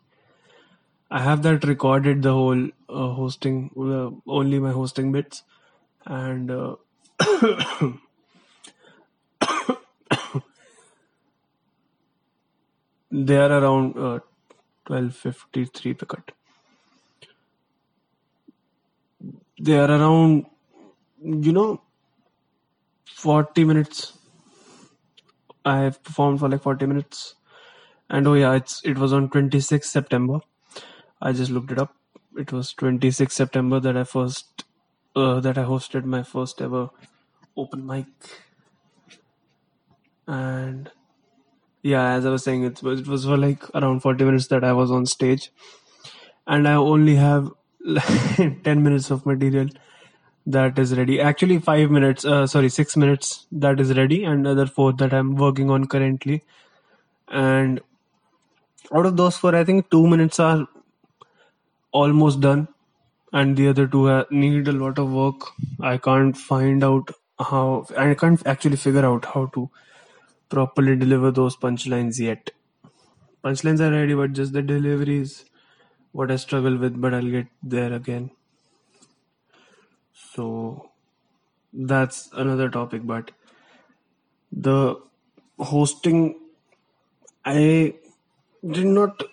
i 1.11 1.19
have 1.21 1.41
that 1.43 1.63
recorded 1.69 2.21
the 2.23 2.33
whole 2.33 2.63
uh, 2.89 3.09
hosting 3.19 3.57
uh, 3.77 4.09
only 4.39 4.59
my 4.59 4.71
hosting 4.71 5.11
bits 5.11 5.43
and 6.05 6.51
uh, 6.51 6.75
they 13.11 13.37
are 13.37 13.51
around 13.59 13.95
uh, 13.97 14.19
1253 14.87 15.93
पे 15.93 16.07
cut. 16.07 16.31
They 19.61 19.77
are 19.77 19.89
around 19.89 20.45
you 21.21 21.51
know 21.53 21.81
40 23.05 23.63
minutes. 23.65 24.13
I 25.63 25.77
have 25.83 26.03
performed 26.03 26.41
for 26.41 26.49
like 26.49 26.61
40 26.61 26.85
minutes. 26.85 27.35
And 28.09 28.27
oh 28.27 28.33
yeah 28.35 28.53
it's 28.55 28.81
it 28.85 28.97
was 28.97 29.13
on 29.13 29.29
26th 29.29 29.91
september 29.91 30.39
i 31.21 31.31
just 31.31 31.51
looked 31.51 31.71
it 31.71 31.79
up. 31.79 31.95
It 32.37 32.51
was 32.51 32.73
26 32.73 33.33
september 33.35 33.79
that 33.79 33.97
i 33.97 34.03
first 34.03 34.63
uh, 35.15 35.39
that 35.41 35.57
i 35.57 35.63
hosted 35.63 36.05
my 36.05 36.23
first 36.23 36.61
ever 36.61 36.89
open 37.57 37.85
mic. 37.85 38.07
And 40.27 40.91
yeah 41.83 42.13
as 42.13 42.25
i 42.25 42.29
was 42.29 42.43
saying 42.43 42.63
it 42.63 42.83
was, 42.83 43.01
it 43.01 43.07
was 43.07 43.25
for 43.25 43.37
like 43.37 43.63
around 43.75 44.01
40 44.01 44.25
minutes 44.25 44.47
that 44.47 44.63
i 44.63 44.73
was 44.73 44.91
on 44.91 45.05
stage. 45.05 45.51
And 46.47 46.67
i 46.67 46.73
only 46.73 47.15
have 47.15 47.51
10 48.37 48.83
minutes 48.83 49.11
of 49.11 49.25
material 49.25 49.67
that 50.47 50.79
is 50.79 50.97
ready. 50.97 51.21
Actually 51.21 51.59
5 51.59 51.91
minutes 51.91 52.25
uh, 52.25 52.47
sorry 52.47 52.69
6 52.69 52.97
minutes 52.97 53.47
that 53.51 53.79
is 53.79 53.95
ready 53.97 54.23
and 54.23 54.47
other 54.47 54.65
4 54.67 54.93
that 54.93 55.13
i'm 55.13 55.35
working 55.35 55.69
on 55.71 55.87
currently. 55.87 56.43
And 57.29 57.81
out 58.95 59.05
of 59.09 59.15
those 59.19 59.37
4 59.43 59.55
i 59.55 59.63
think 59.69 59.89
2 59.89 60.05
minutes 60.13 60.39
are 60.39 60.67
almost 61.91 62.41
done 62.41 62.67
and 63.33 63.57
the 63.57 63.67
other 63.69 63.87
two 63.87 64.25
need 64.31 64.67
a 64.67 64.71
lot 64.71 64.99
of 64.99 65.11
work. 65.11 65.51
I 65.81 65.97
can't 65.97 66.37
find 66.37 66.83
out 66.83 67.11
how 67.39 67.85
i 67.97 68.13
can't 68.13 68.45
actually 68.45 68.75
figure 68.75 69.05
out 69.05 69.25
how 69.33 69.45
to 69.55 69.69
properly 70.49 70.95
deliver 70.95 71.31
those 71.31 71.55
punchlines 71.57 72.19
yet. 72.19 72.51
Punchlines 73.43 73.81
are 73.81 73.91
ready 73.91 74.13
but 74.15 74.33
just 74.33 74.53
the 74.53 74.61
delivery 74.61 75.17
is 75.19 75.45
what 76.13 76.31
i 76.31 76.37
struggle 76.37 76.77
with 76.77 76.99
but 77.01 77.13
i'll 77.13 77.31
get 77.37 77.47
there 77.63 77.93
again. 77.93 78.31
So 80.13 80.91
that's 81.73 82.29
another 82.33 82.69
topic 82.69 83.05
but 83.05 83.31
the 84.51 84.95
hosting 85.59 86.19
i 87.45 87.93
did 88.75 88.85
not 88.97 89.23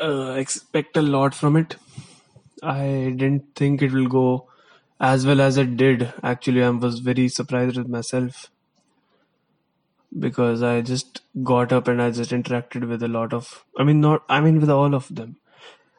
uh, 0.00 0.34
expect 0.38 0.96
a 0.96 1.02
lot 1.02 1.34
from 1.34 1.56
it. 1.56 1.76
I 2.62 3.14
didn't 3.16 3.54
think 3.56 3.82
it 3.82 3.92
will 3.92 4.08
go 4.08 4.48
as 5.00 5.26
well 5.26 5.40
as 5.40 5.56
it 5.58 5.76
did. 5.76 6.12
Actually 6.22 6.62
i 6.64 6.70
was 6.70 7.00
very 7.00 7.28
surprised 7.28 7.76
with 7.76 7.88
myself 7.88 8.50
because 10.18 10.62
i 10.62 10.80
just 10.80 11.20
got 11.50 11.72
up 11.72 11.88
and 11.88 12.00
i 12.02 12.10
just 12.10 12.30
interacted 12.36 12.86
with 12.88 13.02
a 13.02 13.08
lot 13.08 13.32
of 13.32 13.64
i 13.78 13.84
mean 13.84 14.00
not 14.00 14.22
i 14.28 14.40
mean 14.40 14.60
with 14.60 14.70
all 14.70 14.94
of 14.94 15.08
them. 15.14 15.36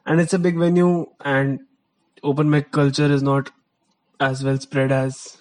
And 0.06 0.20
it's 0.20 0.34
a 0.34 0.38
big 0.38 0.58
venue 0.58 1.06
and 1.24 1.60
open 2.22 2.50
mic 2.50 2.70
culture 2.72 3.06
is 3.06 3.22
not 3.22 3.50
as 4.20 4.44
well 4.44 4.58
spread 4.58 4.92
as 4.92 5.38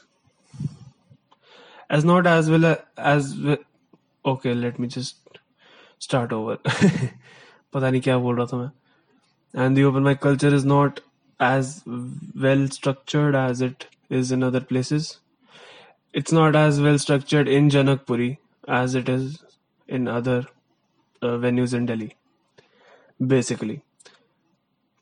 as 1.90 2.06
not 2.06 2.26
as 2.28 2.50
well 2.50 2.78
as 2.98 3.36
okay 4.26 4.54
let 4.54 4.80
me 4.80 4.88
just 4.88 5.18
start 6.00 6.32
over 6.34 6.58
पता 7.73 7.91
नहीं 7.91 8.01
क्या 8.03 8.19
बोल 8.19 8.37
रहा 8.37 8.47
था 8.53 8.57
मैं 8.59 8.71
and 9.65 9.79
the 9.79 9.85
open 9.89 10.05
mic 10.07 10.21
culture 10.25 10.55
is 10.55 10.65
not 10.71 11.01
as 11.45 11.71
well 12.45 12.67
structured 12.75 13.37
as 13.43 13.63
it 13.67 13.87
is 14.19 14.33
in 14.37 14.43
other 14.49 14.61
places 14.73 15.07
it's 16.21 16.35
not 16.39 16.59
as 16.63 16.81
well 16.87 16.99
structured 17.05 17.49
in 17.59 17.71
Janakpuri 17.77 18.29
as 18.81 18.95
it 19.01 19.09
is 19.15 19.43
in 19.99 20.07
other 20.17 20.37
uh, 21.23 21.37
venues 21.47 21.75
in 21.81 21.87
Delhi 21.87 22.11
basically 23.35 23.81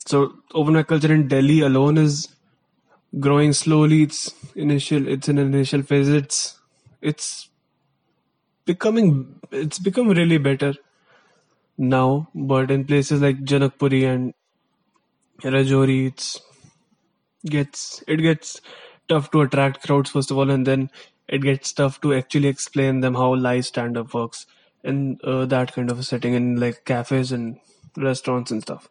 so 0.06 0.22
open 0.54 0.74
mic 0.80 0.86
culture 0.94 1.12
in 1.12 1.26
Delhi 1.34 1.60
alone 1.60 1.98
is 1.98 2.28
growing 3.18 3.52
slowly. 3.52 4.02
It's 4.02 4.34
initial. 4.54 5.08
It's 5.08 5.28
in 5.28 5.38
initial 5.38 5.82
phase. 5.82 6.08
It's 6.08 6.58
it's 7.00 7.48
becoming. 8.64 9.40
It's 9.50 9.78
become 9.78 10.08
really 10.08 10.38
better 10.38 10.74
now. 11.81 12.29
But 12.35 12.71
in 12.71 12.85
places 12.85 13.21
like 13.21 13.43
Janakpuri 13.43 14.05
and 14.13 14.33
Rajouri, 15.43 16.07
it's 16.07 16.41
gets 17.45 18.03
it 18.07 18.17
gets 18.17 18.61
tough 19.09 19.31
to 19.31 19.41
attract 19.41 19.83
crowds 19.85 20.11
first 20.11 20.31
of 20.31 20.37
all, 20.37 20.49
and 20.49 20.65
then 20.65 20.89
it 21.27 21.41
gets 21.41 21.73
tough 21.73 22.01
to 22.01 22.13
actually 22.13 22.47
explain 22.49 23.01
them 23.01 23.15
how 23.15 23.33
live 23.35 23.65
stand 23.65 23.97
up 23.97 24.13
works 24.13 24.45
in 24.83 25.19
uh, 25.23 25.45
that 25.45 25.73
kind 25.73 25.91
of 25.91 25.99
a 25.99 26.03
setting 26.03 26.33
in 26.33 26.59
like 26.59 26.85
cafes 26.85 27.31
and 27.31 27.59
restaurants 27.97 28.51
and 28.51 28.61
stuff 28.63 28.89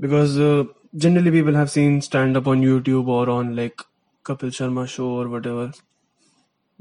because 0.00 0.38
uh, 0.38 0.64
generally 0.96 1.30
people 1.30 1.54
have 1.54 1.70
seen 1.70 2.00
stand 2.02 2.36
up 2.36 2.46
on 2.46 2.60
youtube 2.62 3.08
or 3.08 3.30
on 3.30 3.56
like 3.56 3.82
kapil 4.24 4.50
sharma 4.58 4.86
show 4.88 5.08
or 5.22 5.28
whatever 5.28 5.72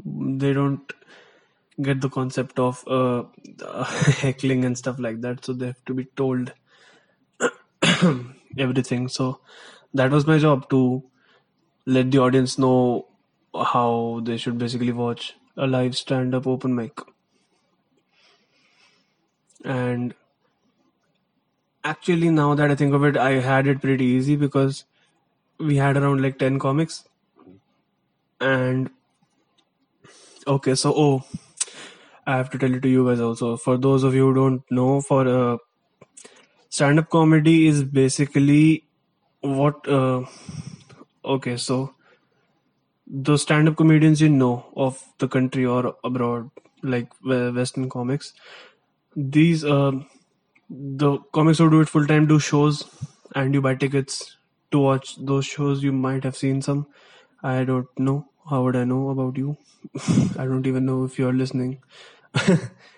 they 0.05 0.53
don't 0.53 0.93
get 1.81 2.01
the 2.01 2.09
concept 2.09 2.59
of 2.59 2.83
uh, 2.88 3.23
heckling 3.83 4.65
and 4.65 4.77
stuff 4.77 5.00
like 5.00 5.21
that. 5.21 5.45
So 5.45 5.53
they 5.53 5.67
have 5.67 5.85
to 5.85 5.93
be 5.93 6.05
told 6.15 6.53
everything. 8.57 9.07
So 9.07 9.39
that 9.93 10.11
was 10.11 10.27
my 10.27 10.38
job 10.38 10.69
to 10.69 11.03
let 11.85 12.11
the 12.11 12.19
audience 12.19 12.57
know 12.57 13.07
how 13.53 14.21
they 14.23 14.38
should 14.38 14.57
basically 14.57 14.91
watch 14.91 15.35
a 15.57 15.67
live 15.67 15.97
stand 15.97 16.33
up 16.33 16.47
open 16.47 16.75
mic. 16.75 17.00
And 19.63 20.13
actually 21.83 22.29
now 22.29 22.53
that 22.53 22.69
i 22.69 22.75
think 22.75 22.93
of 22.93 23.03
it 23.03 23.17
i 23.17 23.31
had 23.39 23.65
it 23.65 23.81
pretty 23.81 24.05
easy 24.05 24.35
because 24.35 24.83
we 25.57 25.77
had 25.77 25.97
around 25.97 26.21
like 26.21 26.38
10 26.39 26.59
comics. 26.59 27.03
And 28.39 28.89
okay 30.47 30.73
so 30.75 30.93
oh 30.95 31.23
i 32.33 32.38
have 32.38 32.50
to 32.53 32.57
tell 32.63 32.73
it 32.77 32.81
to 32.81 32.89
you 32.89 33.05
guys 33.07 33.19
also. 33.19 33.57
For 33.57 33.77
those 33.77 34.03
of 34.03 34.15
you 34.15 34.27
who 34.27 34.33
don't 34.35 34.63
know 34.71 35.01
for 35.01 35.27
uh, 35.27 35.57
stand-up 36.69 37.09
comedy 37.09 37.67
is 37.67 37.83
basically 37.83 38.85
what 39.41 39.88
uh, 39.88 40.23
okay 41.23 41.57
so 41.57 41.93
the 43.07 43.38
stand-up 43.38 43.75
comedians 43.77 44.21
you 44.21 44.29
know 44.29 44.65
of 44.75 45.03
the 45.19 45.27
country 45.27 45.65
or 45.65 45.95
abroad 46.03 46.50
like 46.83 47.09
we- 47.23 47.51
western 47.51 47.89
comics 47.89 48.33
these 49.15 49.63
uh, 49.65 49.91
the 50.69 51.17
comics 51.33 51.59
who 51.59 51.69
do 51.69 51.81
it 51.81 51.89
full 51.89 52.07
time 52.07 52.27
do 52.27 52.39
shows 52.39 52.85
and 53.35 53.53
you 53.53 53.61
buy 53.61 53.75
tickets 53.75 54.38
to 54.71 54.79
watch 54.79 55.15
those 55.17 55.45
shows. 55.45 55.83
You 55.83 55.91
might 55.93 56.23
have 56.23 56.38
seen 56.38 56.61
some. 56.61 56.88
I 57.43 57.63
don't 57.65 57.88
know. 58.00 58.27
How 58.50 58.63
would 58.63 58.75
i 58.75 58.83
know 58.85 59.09
about 59.09 59.38
you? 59.38 59.57
I 60.39 60.45
don't 60.45 60.67
even 60.67 60.85
know 60.85 61.03
if 61.05 61.19
you're 61.19 61.33
listening 61.33 61.81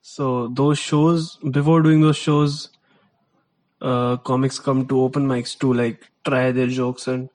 so 0.00 0.48
those 0.48 0.78
shows 0.78 1.36
before 1.50 1.82
doing 1.82 2.00
those 2.00 2.16
shows 2.16 2.70
uh, 3.80 4.16
comics 4.18 4.58
come 4.58 4.86
to 4.86 5.00
open 5.00 5.26
mics 5.26 5.58
to 5.58 5.72
like 5.72 6.04
try 6.24 6.50
their 6.52 6.66
jokes 6.66 7.06
and 7.08 7.28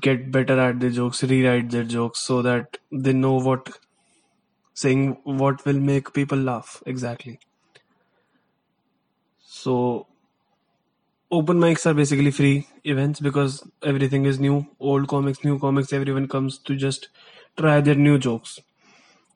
get 0.00 0.30
better 0.32 0.58
at 0.58 0.80
their 0.80 0.90
jokes 0.90 1.22
rewrite 1.24 1.70
their 1.70 1.84
jokes 1.84 2.20
so 2.20 2.42
that 2.42 2.78
they 2.90 3.12
know 3.12 3.34
what 3.48 3.68
saying 4.74 5.16
what 5.24 5.64
will 5.64 5.78
make 5.78 6.12
people 6.12 6.36
laugh 6.38 6.82
exactly. 6.86 7.38
So 9.46 10.06
open 11.30 11.58
mics 11.58 11.86
are 11.86 11.94
basically 11.94 12.30
free 12.30 12.66
events 12.84 13.20
because 13.20 13.66
everything 13.82 14.24
is 14.26 14.38
new. 14.38 14.66
Old 14.78 15.08
comics 15.08 15.44
new 15.44 15.58
comics 15.58 15.92
everyone 15.92 16.28
comes 16.28 16.58
to 16.58 16.76
just 16.76 17.08
try 17.56 17.80
their 17.80 17.94
new 17.94 18.18
jokes 18.18 18.58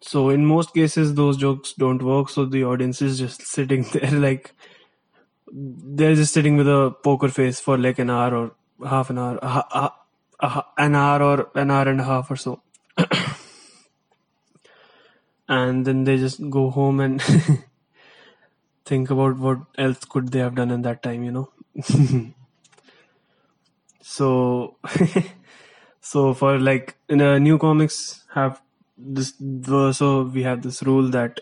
so 0.00 0.28
in 0.30 0.44
most 0.44 0.74
cases 0.74 1.14
those 1.14 1.36
jokes 1.36 1.72
don't 1.72 2.02
work. 2.02 2.28
So 2.28 2.44
the 2.44 2.64
audience 2.64 3.02
is 3.02 3.18
just 3.18 3.42
sitting 3.54 3.84
there 3.92 4.10
like 4.10 4.52
they're 5.52 6.14
just 6.14 6.32
sitting 6.32 6.56
with 6.56 6.68
a 6.68 6.94
poker 7.02 7.28
face 7.28 7.60
for 7.60 7.78
like 7.78 7.98
an 7.98 8.10
hour 8.10 8.34
or 8.34 8.52
half 8.88 9.10
an 9.10 9.18
hour 9.18 9.38
an 10.78 10.94
hour 10.94 11.22
or 11.22 11.50
an 11.54 11.70
hour 11.70 11.88
and 11.88 12.00
a 12.00 12.04
half 12.04 12.30
or 12.30 12.36
so. 12.36 12.60
And 15.48 15.84
then 15.84 16.04
they 16.04 16.16
just 16.16 16.48
go 16.50 16.70
home 16.70 17.00
and 17.00 17.22
think 18.86 19.10
about 19.10 19.36
what 19.38 19.58
else 19.76 20.04
could 20.04 20.28
they 20.28 20.38
have 20.38 20.54
done 20.54 20.70
in 20.70 20.82
that 20.82 21.02
time 21.02 21.22
you 21.22 21.32
know? 21.32 21.50
So 24.00 24.76
so 26.00 26.34
for 26.34 26.58
like 26.58 26.96
in 27.08 27.20
a 27.20 27.40
new 27.40 27.58
comics 27.58 28.24
have 28.34 28.60
this 28.96 29.34
so 29.96 30.22
we 30.22 30.42
have 30.42 30.62
this 30.62 30.82
rule 30.82 31.08
that 31.10 31.40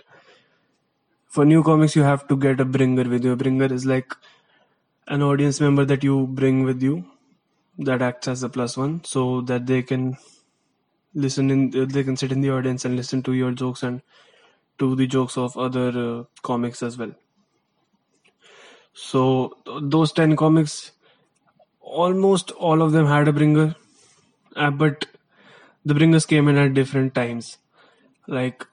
for 1.28 1.44
new 1.44 1.62
comics 1.62 1.96
you 1.96 2.02
have 2.02 2.26
to 2.28 2.36
get 2.36 2.60
a 2.60 2.64
bringer 2.64 3.04
with 3.08 3.24
you. 3.24 3.32
A 3.32 3.36
bringer 3.36 3.72
is 3.72 3.86
like 3.86 4.14
an 5.08 5.22
audience 5.22 5.60
member 5.60 5.84
that 5.84 6.04
you 6.04 6.26
bring 6.26 6.62
with 6.64 6.82
you 6.82 7.04
that 7.78 8.02
acts 8.02 8.28
as 8.28 8.42
a 8.42 8.48
plus 8.48 8.76
one 8.76 9.02
so 9.04 9.40
that 9.42 9.66
they 9.66 9.82
can 9.82 10.16
listen 11.14 11.50
in 11.50 11.70
they 11.88 12.04
can 12.04 12.16
sit 12.16 12.32
in 12.32 12.40
the 12.40 12.50
audience 12.50 12.84
and 12.84 12.96
listen 12.96 13.22
to 13.22 13.32
your 13.32 13.52
jokes 13.52 13.82
and 13.82 14.02
to 14.78 14.94
the 14.96 15.06
jokes 15.06 15.36
of 15.36 15.56
other 15.56 15.88
uh, 15.90 16.24
comics 16.42 16.82
as 16.82 16.98
well. 16.98 17.12
So 18.94 19.56
those 19.80 20.12
10 20.12 20.36
comics 20.36 20.92
almost 21.80 22.50
all 22.52 22.82
of 22.82 22.92
them 22.92 23.06
had 23.06 23.28
a 23.28 23.32
bringer 23.32 23.74
uh, 24.56 24.70
but 24.70 25.06
the 25.84 25.94
bringers 25.94 26.26
came 26.26 26.48
in 26.48 26.56
at 26.56 26.74
different 26.74 27.14
times. 27.14 27.58
Like 28.26 28.66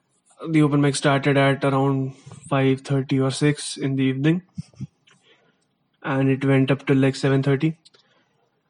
the 0.48 0.62
open 0.62 0.80
mic 0.80 0.96
started 0.96 1.36
at 1.36 1.64
around 1.64 2.14
5.30 2.50 3.24
or 3.24 3.30
6 3.30 3.76
in 3.76 3.96
the 3.96 4.04
evening. 4.04 4.42
And 6.02 6.30
it 6.30 6.44
went 6.44 6.70
up 6.70 6.86
till 6.86 6.96
like 6.96 7.14
7.30 7.14 7.76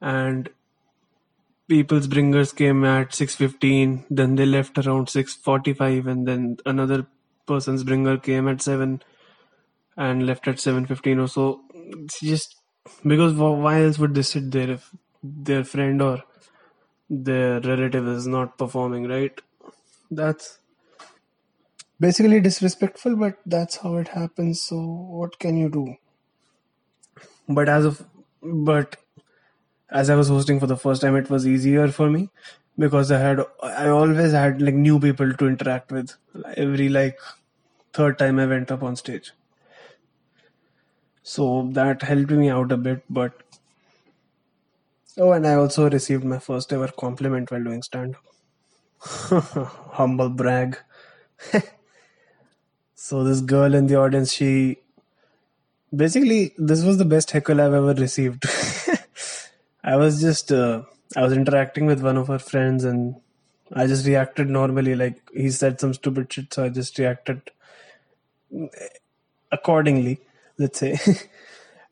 and 0.00 0.48
people's 1.68 2.09
bringers 2.09 2.53
came 2.53 2.85
at 2.85 3.11
6.15 3.11 4.05
then 4.11 4.35
they 4.35 4.46
left 4.46 4.79
around 4.79 5.07
6.45 5.07 6.09
and 6.09 6.26
then 6.26 6.57
another 6.66 7.07
person's 7.46 7.85
bringer 7.85 8.16
came 8.16 8.48
at 8.48 8.61
7 8.62 9.00
and 9.96 10.26
left 10.26 10.48
at 10.48 10.57
7.15 10.57 11.22
or 11.22 11.29
so. 11.29 11.61
It's 11.72 12.20
just 12.20 12.57
because 13.07 13.35
why 13.35 13.83
else 13.83 13.98
would 13.98 14.14
they 14.14 14.22
sit 14.22 14.50
there 14.50 14.70
if 14.70 14.90
their 15.22 15.64
friend 15.64 16.00
or 16.00 16.22
their 17.11 17.61
relative 17.61 18.09
is 18.09 18.27
not 18.27 18.57
performing 18.59 19.07
right 19.09 19.40
that's 20.11 20.61
basically 22.01 22.40
disrespectful 22.40 23.16
but 23.16 23.38
that's 23.46 23.77
how 23.77 23.96
it 23.96 24.09
happens 24.09 24.62
so 24.62 24.79
what 25.20 25.38
can 25.38 25.57
you 25.57 25.68
do 25.68 25.96
but 27.49 27.68
as 27.68 27.85
of 27.85 28.07
but 28.42 28.96
as 29.90 30.11
I 30.11 30.14
was 30.14 30.29
hosting 30.29 30.61
for 30.61 30.66
the 30.66 30.77
first 30.77 31.03
time, 31.03 31.16
it 31.16 31.31
was 31.31 31.46
easier 31.46 31.88
for 31.88 32.11
me 32.11 32.31
because 32.79 33.11
I 33.11 33.18
had 33.18 33.40
I 33.62 33.88
always 33.88 34.33
had 34.33 34.62
like 34.62 34.75
new 34.75 35.01
people 35.01 35.33
to 35.35 35.49
interact 35.49 35.92
with 35.92 36.14
every 36.57 36.88
like 36.88 37.18
third 37.92 38.18
time 38.18 38.38
I 38.38 38.46
went 38.46 38.70
up 38.70 38.83
on 38.83 38.96
stage. 38.96 39.33
So 41.23 41.68
that 41.73 42.03
helped 42.03 42.31
me 42.31 42.51
out 42.51 42.73
a 42.73 42.77
bit. 42.77 43.05
But 43.09 43.42
oh, 45.21 45.33
and 45.33 45.47
I 45.47 45.55
also 45.55 45.89
received 45.89 46.25
my 46.25 46.39
first 46.39 46.73
ever 46.73 46.89
compliment 46.89 47.51
while 47.51 47.63
doing 47.63 47.83
stand 47.83 48.17
up. 48.17 48.25
Humble 49.93 50.31
brag. 50.31 50.79
so 52.95 53.25
this 53.25 53.41
girl 53.41 53.75
in 53.75 53.87
the 53.87 53.97
audience, 53.97 54.33
she 54.33 54.79
basically 55.95 56.55
this 56.59 56.85
was 56.85 56.99
the 56.99 57.05
best 57.05 57.31
heckle 57.31 57.61
I've 57.61 57.75
ever 57.75 57.95
received. 57.95 58.45
I 59.85 59.97
was 59.97 60.21
just 60.21 60.53
uh, 60.53 60.83
I 61.17 61.23
was 61.23 61.33
interacting 61.33 61.87
with 61.87 62.03
one 62.03 62.17
of 62.17 62.29
her 62.29 62.39
friends 62.39 62.85
and 62.85 63.17
I 63.73 63.87
just 63.87 64.07
reacted 64.07 64.49
normally 64.49 64.95
like 64.95 65.21
he 65.33 65.51
said 65.51 65.81
some 65.81 65.95
stupid 65.95 66.33
shit 66.33 66.53
so 66.53 66.65
I 66.65 66.69
just 66.69 66.99
reacted 66.99 67.51
accordingly 69.53 70.21
let's 70.59 70.79
say 70.79 70.99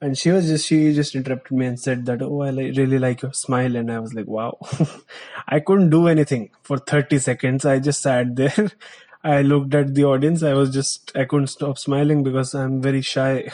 and 0.01 0.17
she 0.17 0.31
was 0.31 0.47
just 0.49 0.67
she 0.67 0.95
just 0.95 1.15
interrupted 1.15 1.57
me 1.57 1.67
and 1.67 1.81
said 1.81 2.07
that 2.07 2.23
oh 2.23 2.43
I 2.43 2.51
li- 2.51 2.73
really 2.73 2.99
like 2.99 3.23
your 3.23 3.33
smile 3.33 3.77
and 3.77 3.91
I 3.91 3.99
was 3.99 4.15
like 4.15 4.27
wow 4.27 4.59
I 5.49 5.61
couldn't 5.61 5.91
do 5.91 6.07
anything 6.09 6.51
for 6.63 6.79
30 6.79 7.19
seconds 7.19 7.65
I 7.65 7.79
just 7.79 8.03
sat 8.03 8.37
there 8.37 8.71
I 9.25 9.43
looked 9.43 9.75
at 9.75 9.95
the 9.95 10.05
audience 10.05 10.43
I 10.43 10.55
was 10.55 10.71
just 10.73 11.17
I 11.17 11.25
couldn't 11.25 11.49
stop 11.49 11.79
smiling 11.79 12.23
because 12.23 12.55
I'm 12.55 12.81
very 12.81 13.03
shy 13.03 13.51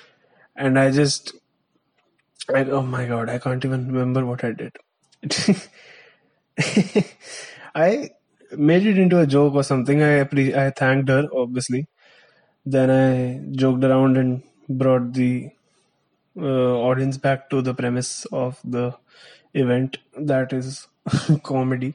and 0.56 0.78
I 0.78 0.90
just 0.90 1.34
I, 2.54 2.64
oh 2.64 2.82
my 2.82 3.06
god, 3.06 3.28
I 3.28 3.38
can't 3.38 3.64
even 3.64 3.86
remember 3.92 4.24
what 4.26 4.44
I 4.44 4.52
did. 4.52 4.76
I 7.74 8.10
made 8.56 8.86
it 8.86 8.98
into 8.98 9.18
a 9.20 9.26
joke 9.26 9.54
or 9.54 9.62
something. 9.62 10.02
I 10.02 10.24
appre- 10.24 10.54
I 10.56 10.70
thanked 10.70 11.08
her, 11.08 11.28
obviously. 11.34 11.86
Then 12.66 12.90
I 12.90 13.40
joked 13.56 13.84
around 13.84 14.16
and 14.16 14.42
brought 14.68 15.12
the 15.14 15.50
audience 16.40 17.18
back 17.18 17.50
to 17.50 17.62
the 17.62 17.74
premise 17.74 18.24
of 18.26 18.58
the 18.64 18.94
event 19.54 19.98
that 20.16 20.52
is 20.52 20.86
comedy. 21.42 21.94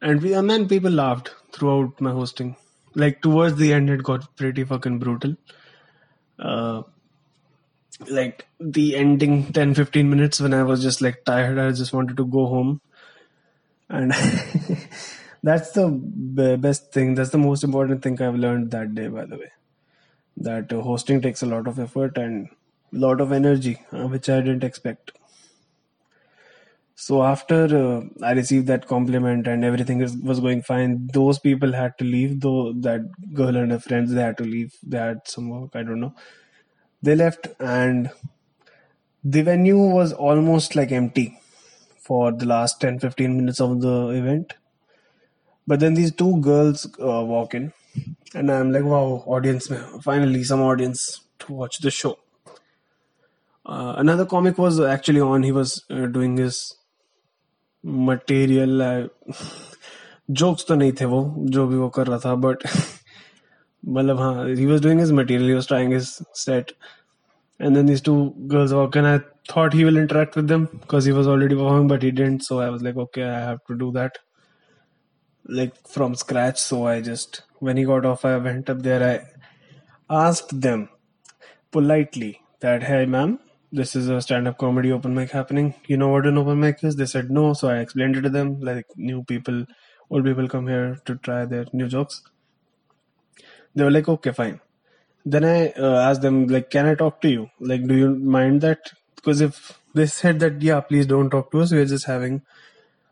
And 0.00 0.22
we 0.22 0.32
and 0.32 0.48
then 0.48 0.68
people 0.68 0.90
laughed 0.90 1.34
throughout 1.52 2.00
my 2.00 2.12
hosting. 2.12 2.56
Like 2.94 3.20
towards 3.20 3.56
the 3.56 3.72
end 3.72 3.90
it 3.90 4.02
got 4.02 4.36
pretty 4.36 4.64
fucking 4.64 4.98
brutal. 4.98 5.36
Uh 6.38 6.82
like 8.08 8.46
the 8.60 8.94
ending 8.94 9.52
10 9.52 9.74
15 9.74 10.08
minutes 10.08 10.40
when 10.40 10.54
i 10.54 10.62
was 10.62 10.80
just 10.80 11.02
like 11.02 11.24
tired 11.24 11.58
i 11.58 11.72
just 11.72 11.92
wanted 11.92 12.16
to 12.16 12.24
go 12.24 12.46
home. 12.46 12.80
And 13.90 14.12
that's 15.42 15.72
the 15.72 15.88
best 16.60 16.92
thing. 16.92 17.14
That's 17.14 17.30
the 17.30 17.38
most 17.38 17.64
important 17.64 18.02
thing 18.02 18.20
i've 18.22 18.36
learned 18.36 18.70
that 18.70 18.94
day 18.94 19.08
by 19.08 19.24
the 19.24 19.36
way 19.36 19.50
that 20.40 20.70
hosting 20.72 21.20
takes 21.20 21.42
a 21.42 21.46
lot 21.46 21.66
of 21.68 21.78
effort 21.78 22.16
and 22.18 22.48
a 22.94 22.98
lot 22.98 23.20
of 23.20 23.32
energy 23.32 23.78
uh, 23.92 24.06
which 24.08 24.28
i 24.28 24.40
didn't 24.40 24.64
expect 24.64 25.12
so 26.94 27.22
after 27.22 27.64
uh, 27.64 28.24
I 28.24 28.32
received 28.32 28.66
that 28.66 28.86
compliment 28.88 29.46
and 29.46 29.64
everything 29.64 30.00
was 30.24 30.40
going 30.40 30.62
fine, 30.62 31.08
those 31.12 31.38
people 31.38 31.72
had 31.72 31.96
to 31.98 32.04
leave. 32.04 32.40
Though 32.40 32.72
that 32.72 33.02
girl 33.32 33.56
and 33.56 33.70
her 33.70 33.78
friends, 33.78 34.12
they 34.12 34.20
had 34.22 34.36
to 34.38 34.44
leave. 34.44 34.74
They 34.82 34.98
had 34.98 35.20
some 35.26 35.48
work. 35.48 35.70
I 35.74 35.84
don't 35.84 36.00
know. 36.00 36.14
They 37.02 37.16
left, 37.16 37.48
and 37.60 38.10
the 39.22 39.42
venue 39.42 39.78
was 39.78 40.12
almost 40.12 40.74
like 40.74 40.90
empty 40.90 41.38
for 42.00 42.32
the 42.32 42.46
last 42.46 42.80
10-15 42.80 43.36
minutes 43.36 43.60
of 43.60 43.80
the 43.80 44.08
event. 44.08 44.54
But 45.68 45.78
then 45.80 45.94
these 45.94 46.12
two 46.12 46.40
girls 46.40 46.86
uh, 46.98 47.22
walk 47.24 47.54
in, 47.54 47.72
and 48.33 48.51
I'm 48.51 48.71
like, 48.71 48.83
wow, 48.83 49.23
audience! 49.27 49.71
Finally, 50.03 50.43
some 50.43 50.61
audience 50.61 51.21
to 51.39 51.53
watch 51.53 51.79
the 51.79 51.91
show. 51.91 52.17
Uh, 53.65 53.93
another 53.97 54.25
comic 54.25 54.57
was 54.57 54.79
actually 54.79 55.21
on. 55.21 55.43
He 55.43 55.51
was 55.51 55.83
uh, 55.89 56.05
doing 56.07 56.37
his 56.37 56.63
material 57.85 58.81
jokes 60.31 60.65
तो 60.67 60.75
नहीं 60.75 60.91
थे 60.99 61.05
वो 61.05 61.23
जो 61.55 61.65
भी 61.67 61.77
वो 61.77 61.87
कर 61.95 62.07
रहा 62.07 62.17
था 62.25 62.35
बट 62.43 62.63
मतलब 63.95 64.19
हाँ 64.19 64.47
he 64.47 64.65
was 64.65 64.81
doing 64.83 64.99
his 64.99 65.11
material 65.11 65.49
he 65.49 65.53
was 65.55 65.67
trying 65.67 65.93
his 65.93 66.07
set 66.45 66.71
and 67.65 67.77
then 67.77 67.89
these 67.89 68.01
two 68.05 68.13
girls 68.51 68.71
walk 68.75 68.95
and 68.99 69.07
I 69.07 69.19
thought 69.49 69.75
he 69.79 69.83
will 69.87 69.97
interact 69.99 70.37
with 70.37 70.47
them 70.51 70.63
because 70.71 71.05
he 71.09 71.11
was 71.17 71.27
already 71.33 71.57
performing 71.59 71.91
but 71.91 72.05
he 72.05 72.09
didn't 72.19 72.45
so 72.45 72.57
I 72.63 72.69
was 72.75 72.81
like 72.87 72.97
okay 73.03 73.27
I 73.27 73.37
have 73.41 73.59
to 73.71 73.77
do 73.81 73.89
that 73.97 74.17
like 75.48 75.74
from 75.88 76.14
scratch 76.14 76.58
so 76.58 76.86
I 76.86 77.00
just 77.00 77.42
when 77.58 77.76
he 77.76 77.84
got 77.84 78.04
off 78.04 78.24
I 78.24 78.36
went 78.36 78.70
up 78.70 78.82
there 78.82 79.02
I 80.10 80.24
asked 80.26 80.60
them 80.60 80.88
politely 81.70 82.40
that 82.60 82.82
hey 82.82 83.06
ma'am 83.06 83.38
this 83.70 83.94
is 83.94 84.08
a 84.08 84.20
stand-up 84.20 84.56
comedy 84.58 84.90
open 84.92 85.14
mic 85.14 85.30
happening. 85.30 85.74
You 85.86 85.98
know 85.98 86.08
what 86.08 86.26
an 86.26 86.38
open 86.38 86.58
mic 86.60 86.82
is? 86.82 86.96
They 86.96 87.06
said 87.06 87.30
no, 87.30 87.52
so 87.52 87.68
I 87.68 87.78
explained 87.78 88.16
it 88.16 88.22
to 88.22 88.30
them. 88.30 88.60
Like 88.60 88.86
new 88.96 89.24
people, 89.24 89.66
old 90.10 90.24
people 90.24 90.48
come 90.48 90.68
here 90.68 90.98
to 91.04 91.16
try 91.16 91.44
their 91.44 91.66
new 91.72 91.86
jokes. 91.86 92.22
They 93.74 93.84
were 93.84 93.90
like, 93.90 94.08
okay, 94.08 94.32
fine. 94.32 94.60
Then 95.24 95.44
I 95.44 95.70
uh, 95.72 95.98
asked 96.00 96.22
them, 96.22 96.46
like, 96.46 96.70
can 96.70 96.86
I 96.86 96.94
talk 96.94 97.20
to 97.20 97.28
you? 97.28 97.50
Like, 97.60 97.86
do 97.86 97.94
you 97.94 98.14
mind 98.14 98.62
that? 98.62 98.92
Because 99.16 99.42
if 99.42 99.78
they 99.94 100.06
said 100.06 100.40
that, 100.40 100.62
yeah, 100.62 100.80
please 100.80 101.06
don't 101.06 101.28
talk 101.28 101.50
to 101.50 101.60
us. 101.60 101.70
We're 101.70 101.84
just 101.84 102.06
having 102.06 102.42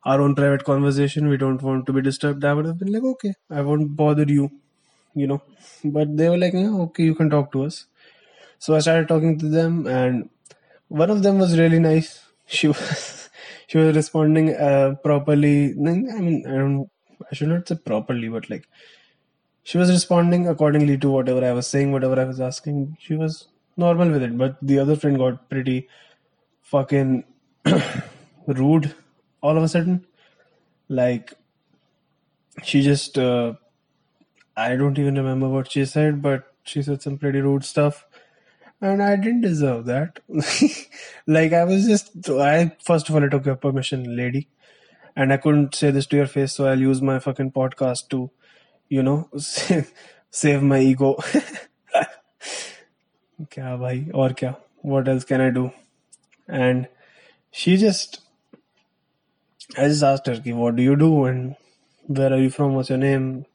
our 0.07 0.23
own 0.23 0.37
private 0.37 0.65
conversation. 0.65 1.29
We 1.29 1.39
don't 1.39 1.63
want 1.63 1.87
to 1.89 1.95
be 1.95 2.03
disturbed. 2.03 2.45
I 2.47 2.55
would 2.55 2.67
have 2.67 2.79
been 2.79 2.93
like, 2.93 3.05
okay, 3.15 3.35
I 3.51 3.63
won't 3.63 3.97
bother 3.97 4.25
you, 4.25 4.51
you 5.15 5.29
know. 5.29 5.43
But 5.85 6.17
they 6.17 6.31
were 6.31 6.39
like, 6.39 6.55
yeah, 6.55 6.75
okay, 6.89 7.05
you 7.05 7.17
can 7.17 7.31
talk 7.31 7.53
to 7.53 7.65
us. 7.65 7.87
So 8.59 8.77
I 8.77 8.81
started 8.81 9.09
talking 9.09 9.39
to 9.41 9.49
them, 9.49 9.87
and 9.87 10.31
one 10.89 11.11
of 11.11 11.23
them 11.25 11.39
was 11.41 11.59
really 11.59 11.81
nice. 11.81 12.21
She 12.47 12.69
was 12.75 13.31
she 13.69 13.79
was 13.79 13.97
responding 13.97 14.55
uh, 14.57 14.97
properly. 15.05 15.73
I 15.73 16.21
mean, 16.29 16.45
I 16.49 16.53
don't. 16.53 16.91
I 17.31 17.35
should 17.35 17.49
not 17.49 17.69
say 17.69 17.77
properly, 17.77 18.29
but 18.29 18.51
like 18.51 18.69
she 19.63 19.79
was 19.79 19.91
responding 19.91 20.49
accordingly 20.49 20.97
to 20.99 21.11
whatever 21.11 21.45
I 21.45 21.53
was 21.53 21.67
saying, 21.67 21.93
whatever 21.93 22.21
I 22.21 22.25
was 22.25 22.41
asking. 22.41 22.97
She 23.01 23.15
was 23.17 23.49
normal 23.77 24.11
with 24.11 24.23
it, 24.23 24.39
but 24.39 24.57
the 24.63 24.79
other 24.79 24.97
friend 24.97 25.19
got 25.19 25.49
pretty 25.51 25.89
fucking 26.63 27.25
rude 28.47 28.95
all 29.43 29.57
of 29.57 29.63
a 29.63 29.69
sudden 29.69 30.05
like 30.89 31.33
she 32.63 32.83
just 32.83 33.19
uh, 33.19 33.55
i 34.57 34.77
don't 34.77 34.99
even 34.99 35.15
remember 35.17 35.49
what 35.49 35.71
she 35.71 35.85
said 35.85 36.23
but 36.23 36.53
she 36.65 36.83
said 36.83 37.03
some 37.03 37.19
pretty 37.19 37.41
rude 37.41 37.65
stuff 37.65 38.07
and 38.81 39.03
i 39.03 39.17
didn't 39.17 39.41
deserve 39.41 39.87
that. 39.87 40.21
Like 41.27 41.53
i 41.53 41.65
was 41.65 41.87
just 41.87 42.29
i 42.31 42.77
first 42.85 43.09
of 43.09 43.15
all 43.15 43.25
i 43.25 43.29
took 43.29 43.47
your 43.47 43.57
permission 43.57 44.17
lady 44.17 44.49
and 45.17 45.33
i 45.33 45.37
couldn't 45.37 45.75
say 45.75 45.91
this 45.91 46.07
to 46.07 46.17
your 46.17 46.27
face 46.27 46.53
so 46.53 46.67
i'll 46.67 46.81
use 46.81 47.03
my 47.03 47.19
fucking 47.19 47.51
podcast 47.53 48.09
to 48.11 48.31
you 48.89 49.03
know 49.03 49.29
save, 50.31 50.63
my 50.63 50.81
ego. 50.81 51.17
Kya 53.51 53.79
bhai? 53.81 54.09
Or 54.15 54.31
kya? 54.31 54.57
What 54.83 55.09
else 55.09 55.25
can 55.25 55.41
i 55.41 55.51
do? 55.51 55.73
And 56.49 56.89
she 57.51 57.77
just 57.77 58.21
I 59.75 59.89
just 59.89 60.03
asked 60.03 60.27
her 60.27 60.37
what 60.55 60.77
do 60.77 60.83
you 60.83 60.97
do 60.97 61.25
and 61.25 61.57
where 62.07 62.33
are 62.33 62.39
you 62.39 62.51
from? 62.51 62.75
What's 62.75 62.89
your 62.89 62.99
name? 62.99 63.47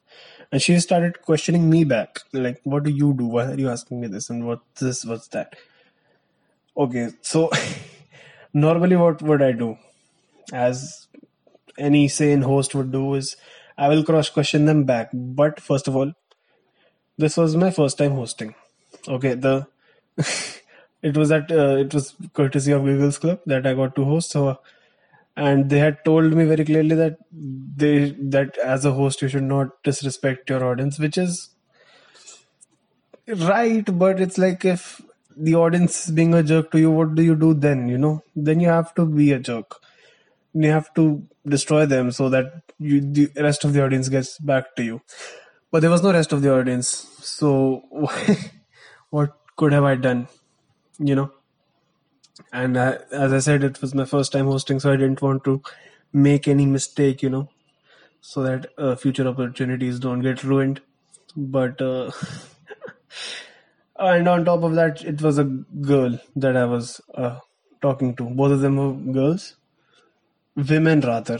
And 0.51 0.61
she 0.61 0.77
started 0.79 1.21
questioning 1.21 1.69
me 1.69 1.83
back 1.85 2.19
like 2.33 2.59
what 2.63 2.83
do 2.83 2.91
you 2.91 3.13
do? 3.13 3.25
Why 3.25 3.45
are 3.45 3.55
you 3.55 3.69
asking 3.69 4.01
me 4.01 4.07
this? 4.07 4.29
And 4.29 4.45
what's 4.45 4.81
this? 4.81 5.05
What's 5.05 5.27
that? 5.29 5.55
Okay 6.75 7.09
so 7.21 7.49
normally 8.53 8.95
what 8.97 9.21
would 9.21 9.41
i 9.41 9.51
do? 9.51 9.77
As 10.51 11.07
any 11.77 12.07
sane 12.07 12.41
host 12.41 12.75
would 12.75 12.91
do 12.91 13.13
is 13.13 13.37
i 13.77 13.87
will 13.87 14.03
cross 14.03 14.29
question 14.29 14.65
them 14.65 14.83
back. 14.83 15.09
But 15.13 15.59
first 15.59 15.87
of 15.87 15.95
all 15.95 16.13
this 17.17 17.37
was 17.37 17.55
my 17.55 17.71
first 17.71 17.97
time 17.97 18.11
hosting. 18.11 18.53
Okay 19.07 19.33
the 19.35 19.67
it 21.01 21.15
was 21.15 21.31
at 21.31 21.51
uh, 21.51 21.77
it 21.77 21.93
was 21.93 22.15
courtesy 22.33 22.73
of 22.73 22.83
Google's 22.83 23.17
Club 23.17 23.39
that 23.45 23.65
i 23.65 23.73
got 23.73 23.95
to 23.95 24.03
host. 24.03 24.31
So 24.31 24.59
and 25.37 25.69
they 25.69 25.79
had 25.79 26.03
told 26.05 26.33
me 26.33 26.45
very 26.45 26.65
clearly 26.65 26.95
that 26.95 27.17
they 27.31 28.11
that 28.35 28.57
as 28.57 28.85
a 28.85 28.91
host 28.91 29.21
you 29.21 29.27
should 29.27 29.43
not 29.43 29.69
disrespect 29.83 30.49
your 30.49 30.63
audience 30.63 30.99
which 30.99 31.17
is 31.17 31.49
right 33.27 33.97
but 33.97 34.19
it's 34.19 34.37
like 34.37 34.65
if 34.65 35.01
the 35.37 35.55
audience 35.55 36.07
is 36.07 36.13
being 36.13 36.33
a 36.33 36.43
jerk 36.43 36.71
to 36.71 36.79
you 36.79 36.91
what 36.91 37.15
do 37.15 37.23
you 37.23 37.35
do 37.35 37.53
then 37.53 37.87
you 37.87 37.97
know? 37.97 38.21
Then 38.35 38.59
you 38.59 38.67
have 38.67 38.93
to 38.95 39.05
be 39.05 39.31
a 39.31 39.39
jerk. 39.39 39.75
You 40.53 40.69
have 40.69 40.93
to 40.95 41.23
destroy 41.47 41.85
them 41.85 42.11
so 42.11 42.29
that 42.29 42.63
you 42.77 42.99
the 43.01 43.29
rest 43.37 43.63
of 43.63 43.73
the 43.73 43.83
audience 43.83 44.09
gets 44.09 44.37
back 44.39 44.75
to 44.75 44.83
you. 44.83 45.01
But 45.71 45.81
there 45.81 45.89
was 45.89 46.03
no 46.03 46.11
rest 46.11 46.33
of 46.33 46.41
the 46.41 46.53
audience 46.53 46.87
so 47.21 47.83
what 49.09 49.37
could 49.57 49.73
have 49.73 49.83
i 49.83 49.95
done 49.95 50.27
you 50.99 51.15
know 51.15 51.31
and 52.51 52.77
I, 52.77 52.97
as 53.11 53.33
I 53.33 53.39
said, 53.39 53.63
it 53.63 53.81
was 53.81 53.93
my 53.95 54.05
first 54.05 54.31
time 54.31 54.45
hosting, 54.45 54.79
so 54.79 54.91
I 54.91 54.95
didn't 54.97 55.21
want 55.21 55.43
to 55.45 55.61
make 56.13 56.47
any 56.47 56.65
mistake, 56.65 57.21
you 57.23 57.29
know, 57.29 57.49
so 58.21 58.43
that 58.43 58.67
uh, 58.77 58.95
future 58.95 59.27
opportunities 59.27 59.99
don't 59.99 60.21
get 60.21 60.43
ruined. 60.43 60.81
But 61.35 61.81
uh, 61.81 62.11
and 63.99 64.27
on 64.27 64.45
top 64.45 64.63
of 64.63 64.75
that, 64.75 65.03
it 65.03 65.21
was 65.21 65.37
a 65.37 65.43
girl 65.45 66.19
that 66.35 66.57
I 66.57 66.65
was 66.65 67.01
uh, 67.15 67.39
talking 67.81 68.15
to. 68.17 68.23
Both 68.23 68.51
of 68.51 68.61
them 68.61 68.77
were 68.77 69.13
girls, 69.13 69.55
women 70.55 71.01
rather. 71.01 71.39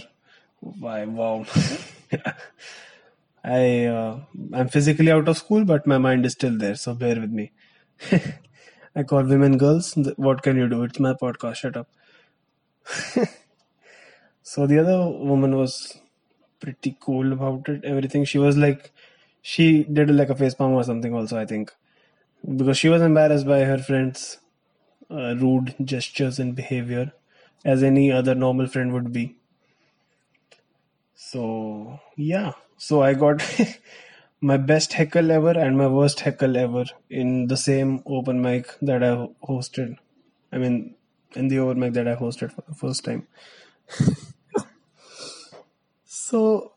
Why? 0.60 1.06
Wow. 1.06 1.46
I 3.44 3.86
uh, 3.86 4.20
I'm 4.54 4.70
physically 4.70 5.12
out 5.12 5.28
of 5.28 5.38
school, 5.38 5.66
but 5.66 5.88
my 5.88 5.98
mind 5.98 6.26
is 6.26 6.34
still 6.34 6.58
there. 6.58 6.76
So 6.76 6.94
bear 6.94 7.20
with 7.20 7.32
me. 7.32 7.52
I 8.96 9.04
call 9.04 9.24
women 9.24 9.58
girls. 9.58 9.96
What 10.16 10.42
can 10.44 10.58
you 10.58 10.70
do? 10.70 10.84
It's 10.84 11.00
my 11.00 11.14
podcast. 11.14 11.56
Shut 11.58 11.76
up. 11.78 11.90
so 14.44 14.68
the 14.68 14.80
other 14.80 14.98
woman 15.10 15.56
was 15.56 15.98
pretty 16.60 16.98
cool 17.02 17.34
about 17.34 17.70
it. 17.70 17.84
Everything. 17.86 18.26
She 18.26 18.38
was 18.40 18.58
like, 18.58 18.92
she 19.42 19.84
did 19.84 20.10
like 20.12 20.30
a 20.30 20.36
face 20.36 20.54
palm 20.56 20.74
or 20.74 20.84
something. 20.84 21.14
Also, 21.14 21.38
I 21.40 21.46
think 21.46 21.72
because 22.58 22.78
she 22.78 22.90
was 22.90 23.02
embarrassed 23.02 23.48
by 23.48 23.62
her 23.62 23.78
friends' 23.80 24.40
uh, 25.12 25.36
rude 25.38 25.76
gestures 25.84 26.40
and 26.40 26.56
behavior, 26.56 27.14
as 27.66 27.84
any 27.84 28.12
other 28.12 28.36
normal 28.36 28.68
friend 28.68 28.94
would 28.94 29.14
be. 29.14 29.38
So 31.16 32.00
yeah. 32.18 32.54
So 32.78 33.02
I 33.04 33.14
got 33.14 33.42
my 34.42 34.58
best 34.58 34.94
heckle 34.94 35.32
ever 35.32 35.52
and 35.52 35.78
my 35.78 35.88
worst 35.88 36.22
heckle 36.22 36.58
ever 36.58 36.86
in 37.10 37.48
the 37.48 37.58
same 37.58 38.02
open 38.08 38.42
mic 38.42 38.76
that 38.82 39.04
I 39.04 39.28
hosted. 39.48 39.98
I 40.52 40.58
mean, 40.58 40.96
in 41.36 41.48
the 41.48 41.60
open 41.60 41.80
mic 41.80 41.94
that 41.94 42.08
I 42.08 42.16
hosted 42.16 42.52
for 42.52 42.64
the 42.68 42.74
first 42.74 43.06
time. 43.06 43.28
so 46.06 46.74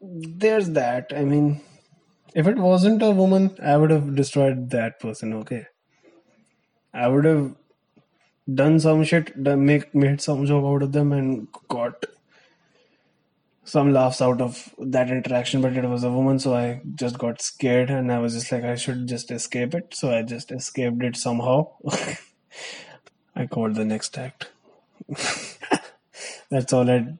there's 0.00 0.70
that. 0.70 1.12
I 1.16 1.24
mean, 1.24 1.62
if 2.34 2.46
it 2.46 2.58
wasn't 2.58 3.02
a 3.02 3.10
woman, 3.10 3.56
I 3.62 3.78
would 3.78 3.90
have 3.90 4.14
destroyed 4.14 4.68
that 4.70 5.00
person, 5.00 5.32
okay? 5.34 5.66
I 6.92 7.08
would 7.08 7.24
have 7.24 7.54
done 8.52 8.78
some 8.78 9.04
shit, 9.04 9.42
done, 9.42 9.64
make 9.64 9.94
made 9.94 10.20
some 10.20 10.44
joke 10.44 10.64
out 10.64 10.82
of 10.82 10.92
them, 10.92 11.12
and 11.12 11.48
got 11.68 12.04
some 13.68 13.92
laughs 13.92 14.22
out 14.22 14.40
of 14.40 14.72
that 14.78 15.10
interaction. 15.10 15.60
But 15.60 15.76
it 15.76 15.84
was 15.84 16.04
a 16.04 16.10
woman, 16.10 16.38
so 16.38 16.54
I 16.54 16.80
just 16.94 17.18
got 17.18 17.42
scared, 17.42 17.90
and 17.90 18.10
I 18.12 18.18
was 18.18 18.34
just 18.34 18.50
like, 18.50 18.64
I 18.64 18.76
should 18.76 19.06
just 19.06 19.30
escape 19.30 19.74
it. 19.74 19.94
So 19.94 20.10
I 20.16 20.22
just 20.22 20.50
escaped 20.50 21.02
it 21.02 21.16
somehow. 21.16 21.68
I 23.36 23.46
called 23.46 23.74
the 23.74 23.84
next 23.84 24.16
act. 24.18 24.50
That's 26.50 26.72
all 26.72 26.90
I 26.90 27.14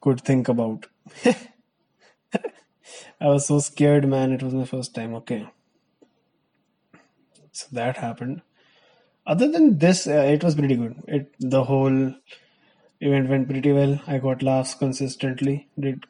could 0.00 0.20
think 0.20 0.48
about. 0.48 0.86
I 3.20 3.28
was 3.28 3.46
so 3.46 3.58
scared, 3.60 4.06
man. 4.08 4.32
It 4.32 4.42
was 4.42 4.54
my 4.54 4.64
first 4.64 4.94
time. 4.94 5.14
Okay. 5.14 5.48
So 7.52 7.66
that 7.72 7.96
happened. 7.96 8.42
Other 9.26 9.50
than 9.50 9.78
this, 9.78 10.06
uh, 10.06 10.26
it 10.34 10.42
was 10.42 10.54
pretty 10.54 10.76
good. 10.76 11.02
It 11.06 11.34
the 11.38 11.64
whole 11.64 12.14
event 13.02 13.28
went 13.28 13.48
pretty 13.48 13.72
well. 13.72 14.00
I 14.06 14.18
got 14.18 14.42
laughs 14.42 14.74
consistently. 14.74 15.68
Did 15.78 16.04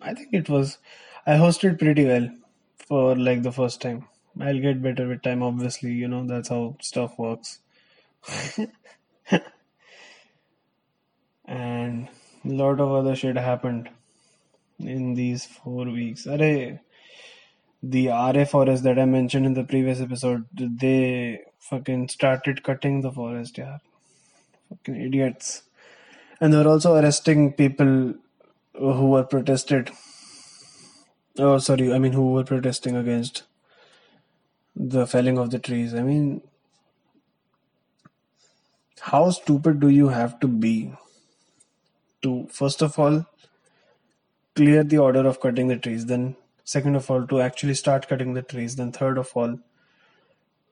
I 0.00 0.14
think 0.14 0.30
it 0.32 0.48
was 0.48 0.78
I 1.26 1.32
hosted 1.32 1.78
pretty 1.78 2.06
well 2.06 2.30
for 2.78 3.14
like 3.14 3.42
the 3.42 3.52
first 3.52 3.80
time. 3.82 4.06
I'll 4.40 4.58
get 4.60 4.82
better 4.82 5.06
with 5.06 5.22
time, 5.22 5.42
obviously. 5.42 5.92
You 5.92 6.08
know 6.08 6.26
that's 6.26 6.48
how 6.48 6.76
stuff 6.80 7.18
works. 7.18 7.58
and 11.44 12.08
a 12.44 12.48
lot 12.48 12.80
of 12.80 12.90
other 12.90 13.14
shit 13.14 13.36
happened 13.36 13.90
in 14.78 15.14
these 15.14 15.44
four 15.44 15.84
weeks. 15.84 16.26
Aarey, 16.26 16.80
the 17.82 18.06
Aarey 18.06 18.48
forest 18.48 18.82
that 18.84 18.98
I 18.98 19.04
mentioned 19.04 19.44
in 19.46 19.54
the 19.54 19.64
previous 19.64 20.00
episode, 20.00 20.46
they 20.52 21.40
fucking 21.58 22.08
started 22.08 22.62
cutting 22.62 23.02
the 23.02 23.12
forest, 23.12 23.58
yeah. 23.58 23.78
Fucking 24.68 25.00
idiots. 25.00 25.64
And 26.40 26.52
they 26.52 26.58
were 26.58 26.68
also 26.68 26.94
arresting 26.94 27.52
people 27.52 28.14
who 28.74 29.10
were 29.10 29.24
protested. 29.24 29.90
Oh, 31.38 31.58
sorry, 31.58 31.92
I 31.92 31.98
mean, 31.98 32.12
who 32.12 32.32
were 32.32 32.44
protesting 32.44 32.96
against 32.96 33.42
the 34.74 35.06
felling 35.06 35.38
of 35.38 35.50
the 35.50 35.58
trees. 35.58 35.94
I 35.94 36.02
mean, 36.02 36.42
how 39.00 39.30
stupid 39.30 39.80
do 39.80 39.88
you 39.88 40.08
have 40.08 40.40
to 40.40 40.48
be 40.48 40.92
to, 42.22 42.46
first 42.50 42.82
of 42.82 42.98
all, 42.98 43.26
clear 44.54 44.82
the 44.82 44.98
order 44.98 45.26
of 45.26 45.40
cutting 45.40 45.68
the 45.68 45.76
trees, 45.76 46.06
then, 46.06 46.36
second 46.64 46.96
of 46.96 47.10
all, 47.10 47.26
to 47.26 47.40
actually 47.40 47.74
start 47.74 48.08
cutting 48.08 48.34
the 48.34 48.42
trees, 48.42 48.76
then, 48.76 48.92
third 48.92 49.18
of 49.18 49.30
all, 49.34 49.58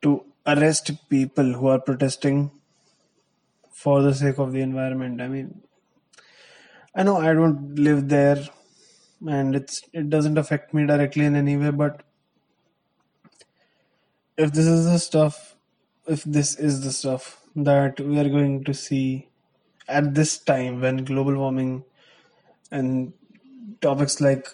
to 0.02 0.24
arrest 0.46 0.90
people 1.09 1.52
who 1.54 1.68
are 1.68 1.78
protesting 1.78 2.50
for 3.83 4.03
the 4.03 4.14
sake 4.14 4.38
of 4.38 4.53
the 4.53 4.61
environment. 4.61 5.21
I 5.21 5.29
mean, 5.29 5.62
I 6.95 7.03
know 7.03 7.17
I 7.19 7.33
don't 7.33 7.75
live 7.88 8.09
there 8.09 8.38
and 9.27 9.55
it's 9.55 9.83
it 9.93 10.11
doesn't 10.11 10.38
affect 10.38 10.75
me 10.75 10.87
directly 10.87 11.25
in 11.25 11.37
any 11.37 11.57
way, 11.57 11.71
but 11.71 12.03
if 14.37 14.53
this 14.53 14.67
is 14.67 14.85
the 14.85 14.99
stuff 14.99 15.57
if 16.07 16.25
this 16.25 16.57
is 16.57 16.83
the 16.85 16.93
stuff 16.93 17.43
that 17.55 18.01
we 18.01 18.19
are 18.19 18.29
going 18.29 18.64
to 18.64 18.73
see 18.73 19.29
at 19.87 20.14
this 20.14 20.38
time 20.38 20.81
when 20.81 21.05
global 21.05 21.37
warming 21.37 21.85
and 22.71 23.12
topics 23.81 24.21
like 24.21 24.49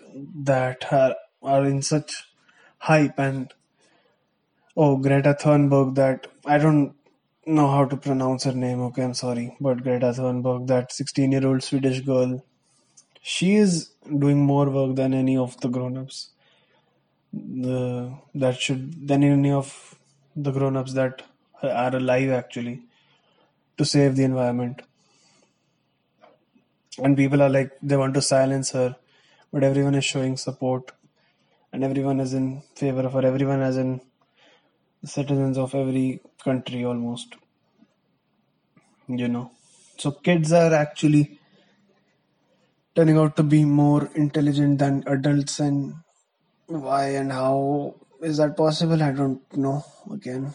that 0.50 0.92
are, 0.92 1.14
are 1.42 1.64
in 1.64 1.80
such 1.82 2.24
hype 2.78 3.18
and 3.18 3.54
oh 4.76 4.96
greta 4.96 5.36
thunberg 5.44 5.94
that 5.94 6.26
i 6.44 6.58
don't 6.58 6.94
know 7.46 7.68
how 7.68 7.84
to 7.84 7.96
pronounce 7.96 8.44
her 8.44 8.52
name 8.52 8.80
okay? 8.80 9.02
I'm 9.02 9.14
sorry 9.14 9.56
but 9.60 9.82
greta 9.82 10.12
thunberg 10.16 10.66
that 10.68 10.92
16 10.92 11.32
year 11.32 11.46
old 11.46 11.62
swedish 11.62 12.00
girl 12.00 12.42
she 13.22 13.54
is 13.56 13.90
doing 14.18 14.44
more 14.44 14.68
work 14.68 14.96
than 14.96 15.14
any 15.14 15.36
of 15.36 15.58
the 15.60 15.68
grown-ups. 15.68 16.30
The 17.32 18.12
that 18.34 18.60
should 18.60 19.08
than 19.08 19.24
any 19.24 19.50
of 19.50 19.98
the 20.36 20.50
grown-ups 20.50 20.92
that 20.92 21.22
are 21.62 21.96
alive 21.96 22.30
actually 22.30 22.82
to 23.78 23.84
save 23.84 24.16
the 24.16 24.24
environment. 24.24 24.82
And 26.98 27.16
people 27.16 27.42
are 27.42 27.48
like 27.48 27.72
they 27.82 27.96
want 27.96 28.14
to 28.14 28.22
silence 28.22 28.72
her 28.72 28.96
but 29.52 29.64
everyone 29.64 29.94
is 29.94 30.04
showing 30.04 30.36
support 30.36 30.92
and 31.72 31.82
everyone 31.82 32.20
is 32.20 32.34
in 32.34 32.62
favor 32.74 33.00
of 33.00 33.14
her. 33.14 33.24
Everyone 33.24 33.62
as 33.62 33.78
in 33.78 34.00
citizens 35.04 35.56
of 35.56 35.74
every 35.74 36.20
country 36.44 36.84
almost 36.84 37.36
you 39.08 39.28
know. 39.28 39.50
So 39.98 40.10
kids 40.12 40.52
are 40.52 40.72
actually 40.74 41.38
turning 42.94 43.16
out 43.18 43.36
to 43.36 43.42
be 43.42 43.64
more 43.64 44.08
intelligent 44.14 44.78
than 44.78 45.02
adults 45.06 45.60
and 45.60 45.94
why 46.66 47.06
and 47.08 47.32
how 47.32 47.94
is 48.22 48.38
that 48.38 48.56
possible? 48.56 49.02
I 49.02 49.12
don't 49.12 49.56
know 49.56 49.84
again. 50.12 50.54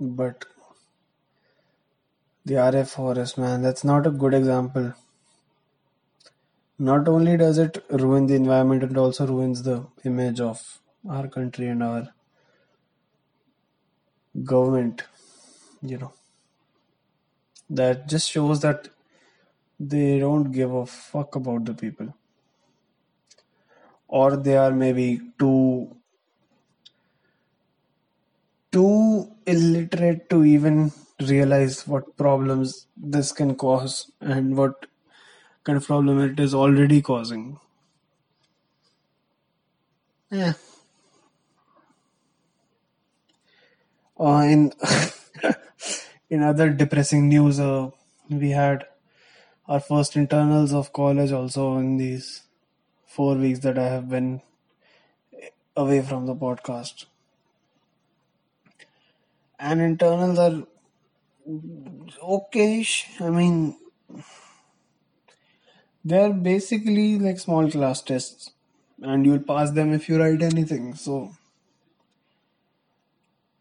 But 0.00 0.46
the 2.46 2.54
Aarey 2.54 2.88
forest 2.88 3.36
man 3.36 3.60
that's 3.60 3.84
not 3.84 4.06
a 4.06 4.10
good 4.10 4.32
example. 4.32 4.94
Not 6.78 7.06
only 7.06 7.36
does 7.36 7.58
it 7.58 7.84
ruin 7.90 8.26
the 8.28 8.34
environment 8.34 8.82
it 8.82 8.96
also 8.96 9.26
ruins 9.26 9.62
the 9.62 9.86
image 10.04 10.40
of 10.40 10.80
our 11.06 11.28
country 11.28 11.68
and 11.68 11.82
our 11.82 12.14
government 14.44 15.02
you 15.82 15.98
know. 15.98 16.12
That 17.70 18.08
just 18.08 18.28
shows 18.28 18.60
that 18.62 18.88
they 19.80 20.18
don't 20.18 20.52
give 20.52 20.74
a 20.74 20.86
fuck 20.86 21.36
about 21.36 21.64
the 21.66 21.74
people. 21.74 22.14
Or 24.08 24.36
they 24.36 24.56
are 24.56 24.72
maybe 24.72 25.20
too 25.38 25.96
too 28.72 29.30
illiterate 29.46 30.28
to 30.30 30.44
even 30.44 30.92
realize 31.20 31.86
what 31.86 32.16
problems 32.16 32.86
this 32.96 33.32
can 33.32 33.54
cause 33.56 34.10
and 34.20 34.56
what 34.56 34.86
kind 35.64 35.76
of 35.78 35.86
problem 35.86 36.20
it 36.20 36.38
is 36.40 36.54
already 36.54 37.02
causing. 37.02 37.58
Yeah 40.30 40.52
uh, 44.18 44.44
in 44.54 44.72
in 46.30 46.42
other 46.42 46.70
depressing 46.70 47.28
news 47.28 47.60
uh, 47.60 47.90
we 48.28 48.50
had 48.50 48.86
our 49.68 49.80
first 49.80 50.16
internals 50.16 50.72
of 50.72 50.92
college 50.92 51.32
also 51.32 51.76
in 51.78 51.96
these 51.96 52.42
four 53.06 53.34
weeks 53.34 53.60
that 53.60 53.78
I 53.78 53.88
have 53.88 54.08
been 54.08 54.42
away 55.76 56.02
from 56.02 56.26
the 56.26 56.34
podcast. 56.34 57.06
And 59.58 59.80
internals 59.80 60.38
are 60.38 60.66
okay. 62.22 62.84
I 63.20 63.30
mean, 63.30 63.76
they're 66.04 66.32
basically 66.32 67.18
like 67.18 67.38
small 67.38 67.70
class 67.70 68.02
tests, 68.02 68.50
and 69.00 69.24
you'll 69.24 69.38
pass 69.40 69.70
them 69.70 69.92
if 69.92 70.08
you 70.08 70.18
write 70.18 70.42
anything. 70.42 70.94
So 70.94 71.32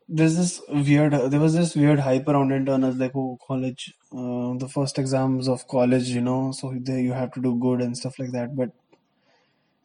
there's 0.08 0.36
this 0.38 0.62
weird 0.70 1.14
there 1.14 1.40
was 1.40 1.54
this 1.56 1.76
weird 1.76 2.00
hype 2.00 2.28
around 2.28 2.52
internals 2.52 2.96
like 2.98 3.12
oh 3.16 3.38
college 3.48 3.94
uh, 4.12 4.54
the 4.64 4.70
first 4.72 5.00
exams 5.00 5.48
of 5.48 5.68
college 5.68 6.10
you 6.10 6.22
know 6.22 6.52
so 6.52 6.74
there 6.82 7.00
you 7.00 7.14
have 7.14 7.32
to 7.32 7.42
do 7.42 7.56
good 7.60 7.82
and 7.82 7.98
stuff 7.98 8.20
like 8.20 8.32
that 8.32 8.56
but 8.56 8.72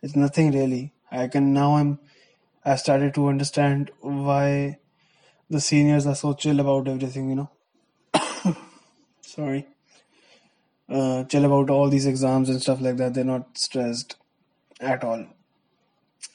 it's 0.02 0.16
nothing 0.16 0.52
really. 0.52 0.92
I 1.12 1.26
can 1.28 1.52
now 1.52 1.74
i'm 1.76 1.98
i 2.64 2.76
started 2.76 3.14
to 3.14 3.28
understand 3.28 3.90
why 4.00 4.78
the 5.50 5.60
seniors 5.60 6.06
are 6.06 6.14
so 6.16 6.34
chill 6.34 6.60
about 6.60 6.88
everything 6.88 7.30
you 7.30 7.36
know. 7.36 7.50
Sorry. 9.22 9.66
Uh, 10.88 11.24
chill 11.24 11.44
about 11.44 11.70
all 11.70 11.88
these 11.88 12.04
exams 12.06 12.48
and 12.50 12.60
stuff 12.60 12.80
like 12.80 12.96
that 12.96 13.14
they're 13.14 13.24
not 13.24 13.56
stressed 13.56 14.16
at 14.80 15.04
all. 15.04 15.26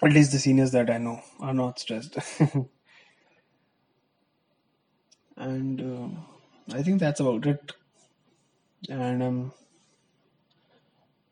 At 0.01 0.13
least 0.13 0.31
the 0.31 0.39
seniors 0.39 0.71
that 0.71 0.89
i 0.89 0.97
know 0.97 1.21
are 1.41 1.53
not 1.53 1.79
stressed 1.79 2.17
and 5.37 5.81
uh, 5.81 6.75
I 6.75 6.83
think 6.83 6.99
that's 6.99 7.19
about 7.19 7.45
it. 7.45 7.71
And 8.89 9.23
I'm 9.23 9.51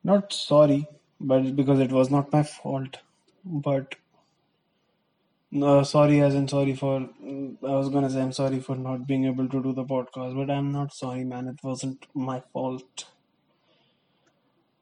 not 0.04 0.32
sorry, 0.32 0.88
but 1.20 1.56
because 1.56 1.80
it 1.80 1.92
was 1.92 2.10
not 2.12 2.32
my 2.32 2.44
fault. 2.44 2.98
But 3.44 3.96
no, 5.52 5.84
sorry, 5.84 6.20
as 6.22 6.36
in 6.36 6.48
sorry 6.50 6.76
for. 6.76 7.00
Mm, 7.00 7.58
I 7.63 7.76
was 7.76 7.88
gonna 7.89 8.10
say 8.10 8.22
I'm 8.22 8.34
sorry 8.34 8.60
for 8.60 8.76
not 8.76 9.08
being 9.08 9.24
able 9.26 9.48
to 9.48 9.63
do 9.63 9.72
the 9.74 9.86
podcast, 9.86 10.36
but 10.36 10.52
I'm 10.52 10.72
not 10.72 10.94
sorry, 10.94 11.24
man. 11.24 11.48
It 11.48 11.63
wasn't 11.63 12.06
my 12.13 12.42
fault. 12.52 13.06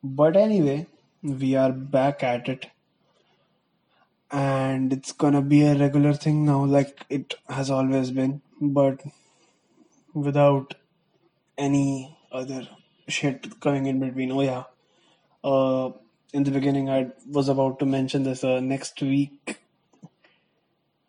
But 0.04 0.38
anyway, 0.38 0.86
we 1.24 1.56
are 1.56 1.72
back 1.72 2.22
at 2.24 2.48
it. 2.48 2.70
and 4.32 4.94
it's 4.94 5.12
gonna 5.12 5.42
be 5.42 5.62
a 5.64 5.76
regular 5.78 6.14
thing 6.14 6.46
now, 6.46 6.64
like 6.66 7.06
it 7.10 7.36
has 7.50 7.70
always 7.70 8.12
been, 8.12 8.42
but 8.62 9.02
without 10.13 10.76
any 11.58 12.17
other 12.32 12.67
shit 13.08 13.60
coming 13.60 13.86
in 13.88 14.00
between. 14.00 14.32
Oh 14.32 14.41
yeah, 14.41 14.63
uh, 15.43 15.91
in 16.34 16.43
the 16.43 16.52
beginning 16.52 16.89
I 16.89 17.12
was 17.28 17.50
about 17.50 17.80
to 17.80 17.86
mention 17.86 18.24
this. 18.24 18.43
Uh, 18.43 18.60
next 18.60 19.02
week, 19.02 19.60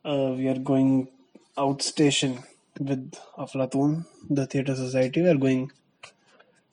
uh, 0.04 0.34
we 0.36 0.48
are 0.48 0.58
going 0.58 1.08
outstation 1.56 2.42
with 2.80 3.12
Aflatun, 3.38 4.06
the 4.30 4.46
theatre 4.46 4.74
society. 4.74 5.22
We 5.22 5.28
are 5.28 5.36
going 5.36 5.70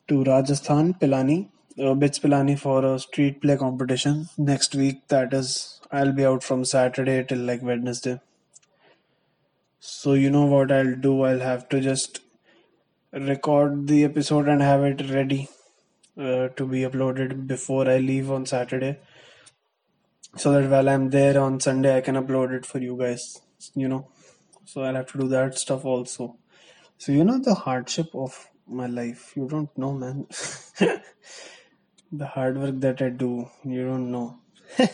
to 0.08 0.24
Rajasthan, 0.24 0.96
Pilani, 0.96 1.50
uh, 1.80 1.94
Bits 1.94 2.20
Pilani 2.20 2.58
for 2.58 2.86
a 2.86 2.98
street 3.00 3.42
play 3.42 3.58
competition 3.58 4.30
next 4.38 4.76
week. 4.76 5.08
That 5.10 5.34
is, 5.34 5.80
I'll 5.92 6.14
be 6.14 6.26
out 6.26 6.44
from 6.44 6.66
Saturday 6.66 7.24
till 7.24 7.40
like 7.40 7.62
Wednesday. 7.62 8.20
So 9.79 10.15
you 10.15 10.31
know 10.31 10.47
what 10.47 10.73
I'll 10.73 10.95
do? 10.95 11.23
I'll 11.23 11.41
have 11.41 11.69
to 11.71 11.81
just 11.81 12.21
record 13.13 13.87
the 13.87 14.05
episode 14.05 14.49
and 14.49 14.63
have 14.63 14.83
it 14.83 15.11
ready 15.11 15.49
uh, 16.19 16.49
to 16.49 16.67
be 16.67 16.81
uploaded 16.81 17.47
before 17.47 17.89
I 17.89 17.99
leave 17.99 18.31
on 18.31 18.47
Saturday. 18.47 18.99
So 20.37 20.53
that 20.53 20.71
while 20.71 20.89
I'm 20.89 21.11
there 21.11 21.41
on 21.41 21.61
Sunday, 21.61 21.97
I 21.97 22.01
can 22.01 22.17
upload 22.17 22.53
it 22.53 22.67
for 22.67 22.79
you 22.79 22.97
guys. 22.97 23.41
You 23.75 23.89
know, 23.89 24.09
so 24.65 24.83
I'll 24.83 24.95
have 24.95 25.13
to 25.13 25.19
do 25.19 25.29
that 25.29 25.59
stuff 25.59 25.85
also. 25.85 26.37
So 26.99 27.13
you 27.13 27.25
know 27.25 27.39
the 27.39 27.55
hardship 27.55 28.09
of 28.15 28.49
my 28.67 28.87
life. 28.87 29.33
You 29.37 29.47
don't 29.49 29.77
know, 29.77 29.93
man. 29.93 30.27
the 32.13 32.27
hard 32.27 32.59
work 32.59 32.81
that 32.81 33.03
I 33.03 33.11
do, 33.11 33.49
you 33.65 33.87
don't 33.87 34.11
know. 34.11 34.39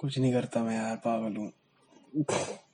कुछ 0.00 0.18
नहीं 0.18 0.32
करता 0.32 0.62
मैं 0.64 0.76
यार 0.76 0.96
पागल 1.04 1.36
हूँ 1.36 1.50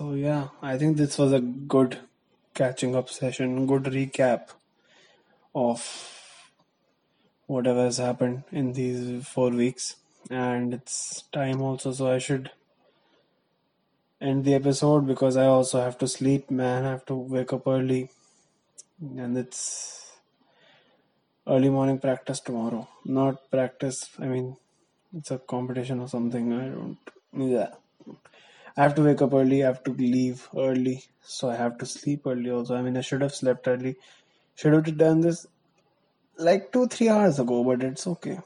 so 0.00 0.14
yeah, 0.14 0.48
I 0.62 0.78
think 0.78 0.96
this 0.96 1.18
was 1.18 1.30
a 1.30 1.40
good 1.40 1.98
catching 2.54 2.96
up 2.96 3.10
session, 3.10 3.66
good 3.66 3.82
recap 3.84 4.48
of 5.54 5.82
whatever 7.46 7.84
has 7.84 7.98
happened 7.98 8.44
in 8.50 8.72
these 8.72 9.26
four 9.26 9.50
weeks. 9.50 9.96
And 10.30 10.72
it's 10.72 11.24
time 11.32 11.60
also, 11.60 11.92
so 11.92 12.10
I 12.10 12.16
should 12.16 12.50
end 14.22 14.46
the 14.46 14.54
episode 14.54 15.06
because 15.06 15.36
I 15.36 15.44
also 15.44 15.82
have 15.82 15.98
to 15.98 16.08
sleep, 16.08 16.50
man. 16.50 16.86
I 16.86 16.92
have 16.92 17.04
to 17.06 17.14
wake 17.14 17.52
up 17.52 17.66
early. 17.66 18.08
And 19.02 19.36
it's 19.36 20.12
early 21.46 21.68
morning 21.68 21.98
practice 21.98 22.40
tomorrow. 22.40 22.88
Not 23.04 23.50
practice, 23.50 24.08
I 24.18 24.28
mean, 24.28 24.56
it's 25.14 25.30
a 25.30 25.36
competition 25.36 26.00
or 26.00 26.08
something. 26.08 26.54
I 26.54 26.68
don't. 26.70 26.98
Yeah. 27.34 27.74
I 28.76 28.82
have 28.82 28.94
to 28.96 29.02
wake 29.02 29.22
up 29.22 29.32
early, 29.32 29.62
I 29.62 29.66
have 29.68 29.84
to 29.84 29.92
leave 29.92 30.48
early, 30.56 31.04
so 31.22 31.50
I 31.50 31.56
have 31.56 31.78
to 31.78 31.86
sleep 31.86 32.26
early 32.26 32.50
also. 32.50 32.74
I 32.76 32.82
mean, 32.82 32.96
I 32.96 33.00
should 33.00 33.22
have 33.22 33.34
slept 33.34 33.68
early. 33.68 33.96
Should 34.56 34.72
have 34.72 34.96
done 34.96 35.20
this 35.20 35.46
like 36.38 36.72
two, 36.72 36.86
three 36.88 37.08
hours 37.08 37.38
ago, 37.38 37.64
but 37.64 37.82
it's 37.82 38.06
okay. 38.06 38.40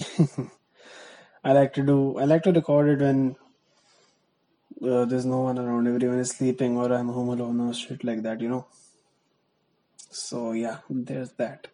I 1.44 1.52
like 1.52 1.72
to 1.74 1.82
do, 1.82 2.18
I 2.18 2.24
like 2.24 2.42
to 2.44 2.52
record 2.52 2.88
it 2.88 3.00
when 3.04 3.36
uh, 4.82 5.04
there's 5.04 5.26
no 5.26 5.40
one 5.42 5.58
around, 5.58 5.86
everyone 5.86 6.18
is 6.18 6.30
sleeping, 6.30 6.76
or 6.76 6.92
I'm 6.92 7.08
home 7.08 7.28
alone, 7.28 7.60
or 7.60 7.74
shit 7.74 8.02
like 8.04 8.22
that, 8.22 8.40
you 8.40 8.48
know. 8.48 8.66
So, 10.10 10.52
yeah, 10.52 10.80
there's 10.90 11.32
that. 11.32 11.66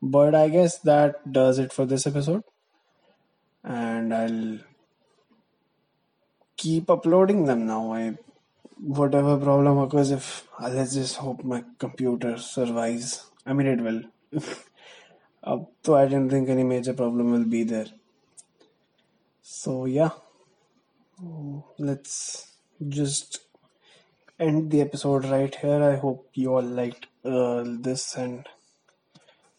But 0.00 0.34
I 0.34 0.48
guess 0.48 0.78
that 0.78 1.30
does 1.30 1.58
it 1.58 1.70
for 1.70 1.84
this 1.84 2.06
episode. 2.06 2.44
And 3.64 4.14
I'll 4.14 4.58
keep 6.56 6.90
uploading 6.90 7.44
them 7.44 7.66
now. 7.66 7.92
I 7.92 8.16
whatever 8.78 9.36
problem 9.38 9.78
occurs, 9.78 10.10
if 10.10 10.46
let's 10.60 10.94
just 10.94 11.16
hope 11.16 11.44
my 11.44 11.64
computer 11.78 12.36
survives. 12.38 13.30
I 13.44 13.52
mean, 13.52 13.66
it 13.66 13.80
will. 13.80 14.02
uh, 15.44 15.58
so 15.82 15.96
I 15.96 16.06
don't 16.06 16.28
think 16.28 16.48
any 16.48 16.64
major 16.64 16.92
problem 16.92 17.32
will 17.32 17.44
be 17.44 17.64
there. 17.64 17.86
So 19.42 19.86
yeah, 19.86 20.10
let's 21.78 22.52
just 22.88 23.40
end 24.38 24.70
the 24.70 24.80
episode 24.80 25.24
right 25.26 25.54
here. 25.54 25.82
I 25.82 25.96
hope 25.96 26.30
you 26.34 26.54
all 26.54 26.62
liked 26.62 27.06
uh, 27.24 27.64
this 27.64 28.16
and 28.16 28.46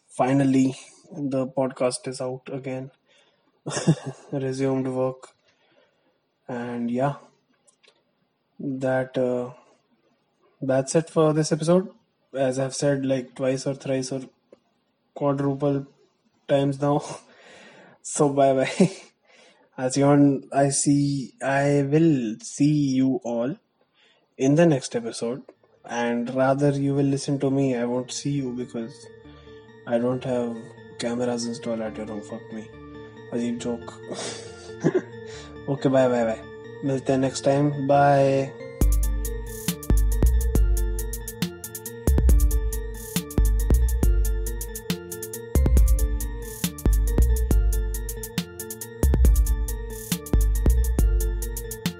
finally 0.06 0.76
the 1.12 1.46
podcast 1.46 2.06
is 2.06 2.20
out 2.20 2.48
again. 2.52 2.90
Resumed 4.32 4.88
work 4.88 5.30
and 6.48 6.90
yeah 6.90 7.14
that 8.58 9.16
uh, 9.16 9.50
that's 10.60 10.94
it 10.94 11.10
for 11.10 11.32
this 11.32 11.52
episode. 11.52 11.90
As 12.34 12.58
i've 12.58 12.74
said 12.74 13.06
like 13.06 13.34
twice 13.34 13.66
or 13.66 13.74
thrice 13.74 14.12
or 14.12 14.22
quadruple 15.14 15.86
times 16.48 16.80
now. 16.80 17.02
So 18.02 18.30
bye 18.30 18.54
bye. 18.54 18.90
As 19.76 19.96
you 19.98 20.04
on 20.06 20.44
i 20.50 20.70
see 20.70 21.34
i 21.42 21.82
will 21.82 22.36
see 22.40 22.94
you 22.98 23.20
all 23.22 23.54
in 24.38 24.54
the 24.54 24.64
next 24.64 24.96
episode. 24.96 25.42
And 25.84 26.34
rather 26.34 26.70
you 26.70 26.94
will 26.94 27.04
listen 27.04 27.38
to 27.40 27.50
me. 27.50 27.76
I 27.76 27.84
won't 27.84 28.12
see 28.12 28.30
you 28.30 28.52
because 28.52 28.94
i 29.86 29.98
don't 29.98 30.24
have 30.24 30.56
cameras 30.98 31.44
installed 31.44 31.80
at 31.80 31.96
your 31.96 32.06
home. 32.06 32.22
Fuck 32.22 32.52
me. 32.52 32.66
A 33.32 33.52
joke. 33.52 33.92
Okay 35.70 35.88
bye 35.88 36.08
bye 36.08 36.24
bye 36.24 36.40
मिलते 36.84 37.12
हैं 37.12 37.20
next 37.20 37.44
time 37.44 37.70
bye 37.86 38.42